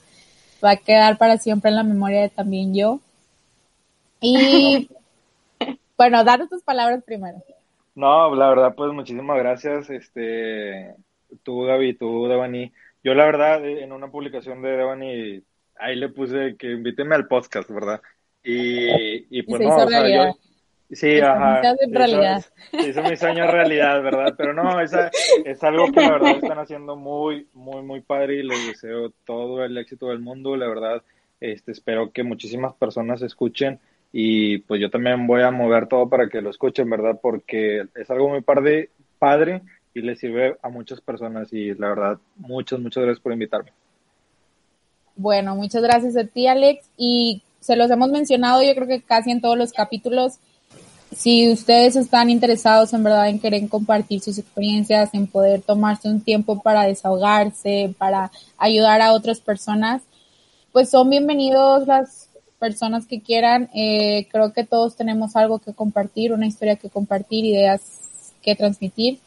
Va 0.64 0.70
a 0.70 0.76
quedar 0.76 1.18
para 1.18 1.36
siempre 1.36 1.70
en 1.70 1.76
la 1.76 1.82
memoria 1.82 2.20
de 2.20 2.28
también 2.28 2.76
yo. 2.76 3.00
bueno, 5.96 6.24
dar 6.24 6.46
tus 6.48 6.62
palabras 6.62 7.02
primero. 7.04 7.42
No, 7.94 8.34
la 8.34 8.48
verdad, 8.50 8.74
pues 8.76 8.92
muchísimas 8.92 9.38
gracias, 9.38 9.88
este, 9.90 10.94
tú 11.42 11.62
Gaby, 11.62 11.94
tú 11.94 12.26
Devani. 12.28 12.72
Yo 13.02 13.14
la 13.14 13.24
verdad, 13.24 13.64
eh, 13.64 13.82
en 13.82 13.92
una 13.92 14.08
publicación 14.10 14.60
de 14.62 14.70
Devani, 14.70 15.42
ahí 15.76 15.96
le 15.96 16.08
puse 16.10 16.56
que 16.58 16.72
invíteme 16.72 17.14
al 17.14 17.26
podcast, 17.28 17.70
¿verdad? 17.70 18.02
Y, 18.42 19.38
y 19.38 19.42
pues 19.44 19.62
se 19.62 19.64
no, 19.64 19.76
hizo 19.76 19.86
o 19.86 19.88
sea, 19.88 20.08
yo, 20.08 20.34
sí, 20.90 21.20
ajá, 21.20 21.62
hizo- 21.62 21.76
realidad. 21.92 22.44
se 22.78 22.88
hizo 22.90 23.02
mi 23.02 23.16
sueño 23.16 23.46
realidad, 23.50 24.02
¿verdad? 24.02 24.34
Pero 24.36 24.52
no, 24.52 24.80
esa, 24.80 25.10
es 25.44 25.62
algo 25.64 25.90
que 25.90 26.00
la 26.02 26.12
verdad 26.12 26.36
están 26.36 26.58
haciendo 26.58 26.96
muy, 26.96 27.48
muy, 27.54 27.82
muy 27.82 28.02
padre 28.02 28.36
y 28.36 28.42
les 28.42 28.66
deseo 28.66 29.10
todo 29.24 29.64
el 29.64 29.78
éxito 29.78 30.08
del 30.08 30.20
mundo, 30.20 30.54
la 30.56 30.68
verdad, 30.68 31.02
este, 31.40 31.72
espero 31.72 32.12
que 32.12 32.22
muchísimas 32.22 32.74
personas 32.74 33.22
escuchen 33.22 33.80
y 34.18 34.56
pues 34.60 34.80
yo 34.80 34.88
también 34.88 35.26
voy 35.26 35.42
a 35.42 35.50
mover 35.50 35.88
todo 35.88 36.08
para 36.08 36.30
que 36.30 36.40
lo 36.40 36.48
escuchen, 36.48 36.88
¿verdad? 36.88 37.18
Porque 37.20 37.84
es 37.94 38.08
algo 38.08 38.30
muy 38.30 38.40
padre, 38.40 38.88
padre 39.18 39.60
y 39.92 40.00
le 40.00 40.16
sirve 40.16 40.56
a 40.62 40.70
muchas 40.70 41.02
personas 41.02 41.52
y 41.52 41.74
la 41.74 41.90
verdad, 41.90 42.18
muchas, 42.36 42.80
muchas 42.80 43.02
gracias 43.02 43.22
por 43.22 43.34
invitarme. 43.34 43.72
Bueno, 45.16 45.54
muchas 45.54 45.82
gracias 45.82 46.16
a 46.16 46.24
ti, 46.24 46.46
Alex. 46.46 46.88
Y 46.96 47.42
se 47.60 47.76
los 47.76 47.90
hemos 47.90 48.08
mencionado, 48.08 48.62
yo 48.62 48.74
creo 48.74 48.88
que 48.88 49.02
casi 49.02 49.32
en 49.32 49.42
todos 49.42 49.58
los 49.58 49.70
capítulos. 49.70 50.38
Si 51.14 51.52
ustedes 51.52 51.94
están 51.94 52.30
interesados 52.30 52.94
en 52.94 53.04
verdad 53.04 53.28
en 53.28 53.38
querer 53.38 53.68
compartir 53.68 54.22
sus 54.22 54.38
experiencias, 54.38 55.12
en 55.12 55.26
poder 55.26 55.60
tomarse 55.60 56.08
un 56.08 56.22
tiempo 56.22 56.62
para 56.62 56.84
desahogarse, 56.84 57.94
para 57.98 58.30
ayudar 58.56 59.02
a 59.02 59.12
otras 59.12 59.40
personas, 59.40 60.00
pues 60.72 60.88
son 60.88 61.10
bienvenidos 61.10 61.86
las 61.86 62.25
personas 62.58 63.06
que 63.06 63.20
quieran. 63.20 63.68
Eh, 63.74 64.26
creo 64.30 64.52
que 64.52 64.64
todos 64.64 64.96
tenemos 64.96 65.36
algo 65.36 65.58
que 65.58 65.72
compartir, 65.72 66.32
una 66.32 66.46
historia 66.46 66.76
que 66.76 66.90
compartir, 66.90 67.44
ideas 67.44 67.82
que 68.42 68.56
transmitir 68.56 69.18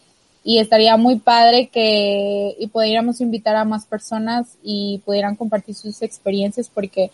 y 0.43 0.59
estaría 0.59 0.95
muy 0.97 1.17
padre 1.17 1.67
que 1.67 2.55
y 2.57 2.67
pudiéramos 2.67 3.21
invitar 3.21 3.55
a 3.55 3.65
más 3.65 3.85
personas 3.85 4.57
y 4.63 5.01
pudieran 5.05 5.35
compartir 5.35 5.75
sus 5.75 6.01
experiencias 6.01 6.69
porque 6.73 7.11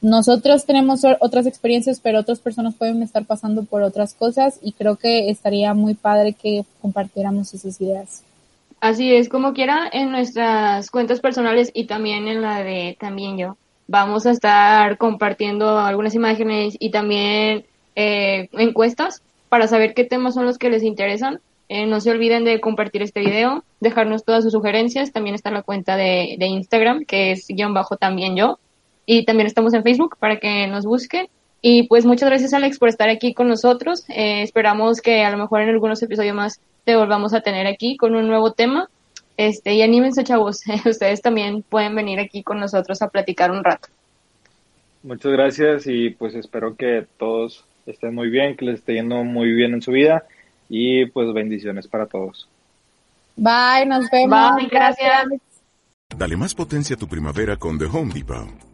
nosotros 0.00 0.66
tenemos 0.66 1.02
otras 1.20 1.46
experiencias, 1.46 1.98
pero 1.98 2.20
otras 2.20 2.38
personas 2.38 2.74
pueden 2.74 3.02
estar 3.02 3.24
pasando 3.24 3.64
por 3.64 3.82
otras 3.82 4.12
cosas 4.14 4.58
y 4.62 4.72
creo 4.72 4.96
que 4.96 5.30
estaría 5.30 5.72
muy 5.72 5.94
padre 5.94 6.34
que 6.34 6.64
compartiéramos 6.82 7.54
esas 7.54 7.80
ideas. 7.80 8.22
Así 8.80 9.14
es, 9.14 9.30
como 9.30 9.54
quiera, 9.54 9.88
en 9.90 10.10
nuestras 10.10 10.90
cuentas 10.90 11.20
personales 11.20 11.70
y 11.72 11.84
también 11.84 12.28
en 12.28 12.42
la 12.42 12.62
de 12.62 12.98
también 13.00 13.38
yo, 13.38 13.56
vamos 13.86 14.26
a 14.26 14.30
estar 14.30 14.98
compartiendo 14.98 15.78
algunas 15.78 16.14
imágenes 16.14 16.76
y 16.78 16.90
también 16.90 17.64
eh, 17.96 18.48
encuestas 18.52 19.22
para 19.48 19.68
saber 19.68 19.94
qué 19.94 20.04
temas 20.04 20.34
son 20.34 20.46
los 20.46 20.58
que 20.58 20.70
les 20.70 20.82
interesan 20.82 21.40
eh, 21.68 21.86
no 21.86 22.00
se 22.00 22.10
olviden 22.10 22.44
de 22.44 22.60
compartir 22.60 23.02
este 23.02 23.20
video, 23.20 23.64
dejarnos 23.80 24.24
todas 24.24 24.44
sus 24.44 24.52
sugerencias. 24.52 25.12
También 25.12 25.34
está 25.34 25.50
la 25.50 25.62
cuenta 25.62 25.96
de, 25.96 26.36
Instagram, 26.38 27.04
que 27.04 27.32
es 27.32 27.46
guion 27.48 27.74
bajo 27.74 27.96
también 27.96 28.36
yo. 28.36 28.58
Y 29.06 29.24
también 29.24 29.46
estamos 29.46 29.74
en 29.74 29.82
Facebook 29.82 30.16
para 30.18 30.38
que 30.38 30.66
nos 30.66 30.84
busquen. 30.84 31.28
Y 31.62 31.84
pues 31.84 32.04
muchas 32.04 32.28
gracias 32.28 32.52
Alex 32.52 32.78
por 32.78 32.90
estar 32.90 33.08
aquí 33.08 33.32
con 33.32 33.48
nosotros. 33.48 34.04
Eh, 34.08 34.42
esperamos 34.42 35.00
que 35.00 35.24
a 35.24 35.30
lo 35.30 35.38
mejor 35.38 35.62
en 35.62 35.70
algunos 35.70 36.02
episodios 36.02 36.36
más 36.36 36.60
te 36.84 36.96
volvamos 36.96 37.32
a 37.32 37.40
tener 37.40 37.66
aquí 37.66 37.96
con 37.96 38.14
un 38.14 38.28
nuevo 38.28 38.52
tema. 38.52 38.90
Este, 39.36 39.74
y 39.74 39.82
anímense 39.82 40.24
chavos, 40.24 40.62
ustedes 40.86 41.20
también 41.20 41.62
pueden 41.62 41.94
venir 41.94 42.20
aquí 42.20 42.42
con 42.42 42.60
nosotros 42.60 43.02
a 43.02 43.08
platicar 43.08 43.50
un 43.50 43.64
rato. 43.64 43.88
Muchas 45.02 45.32
gracias 45.32 45.86
y 45.86 46.10
pues 46.10 46.34
espero 46.34 46.76
que 46.76 47.06
todos 47.18 47.64
estén 47.86 48.14
muy 48.14 48.30
bien, 48.30 48.56
que 48.56 48.64
les 48.64 48.76
esté 48.76 48.94
yendo 48.94 49.22
muy 49.24 49.52
bien 49.52 49.74
en 49.74 49.82
su 49.82 49.92
vida 49.92 50.24
y 50.68 51.06
pues 51.06 51.32
bendiciones 51.34 51.86
para 51.88 52.06
todos. 52.06 52.48
Bye, 53.36 53.86
nos 53.86 54.08
vemos. 54.10 54.56
Bye, 54.56 54.68
gracias. 54.68 55.26
Dale 56.16 56.36
más 56.36 56.54
potencia 56.54 56.96
a 56.96 56.98
tu 56.98 57.08
primavera 57.08 57.56
con 57.56 57.78
The 57.78 57.86
Home 57.86 58.14
Depot. 58.14 58.73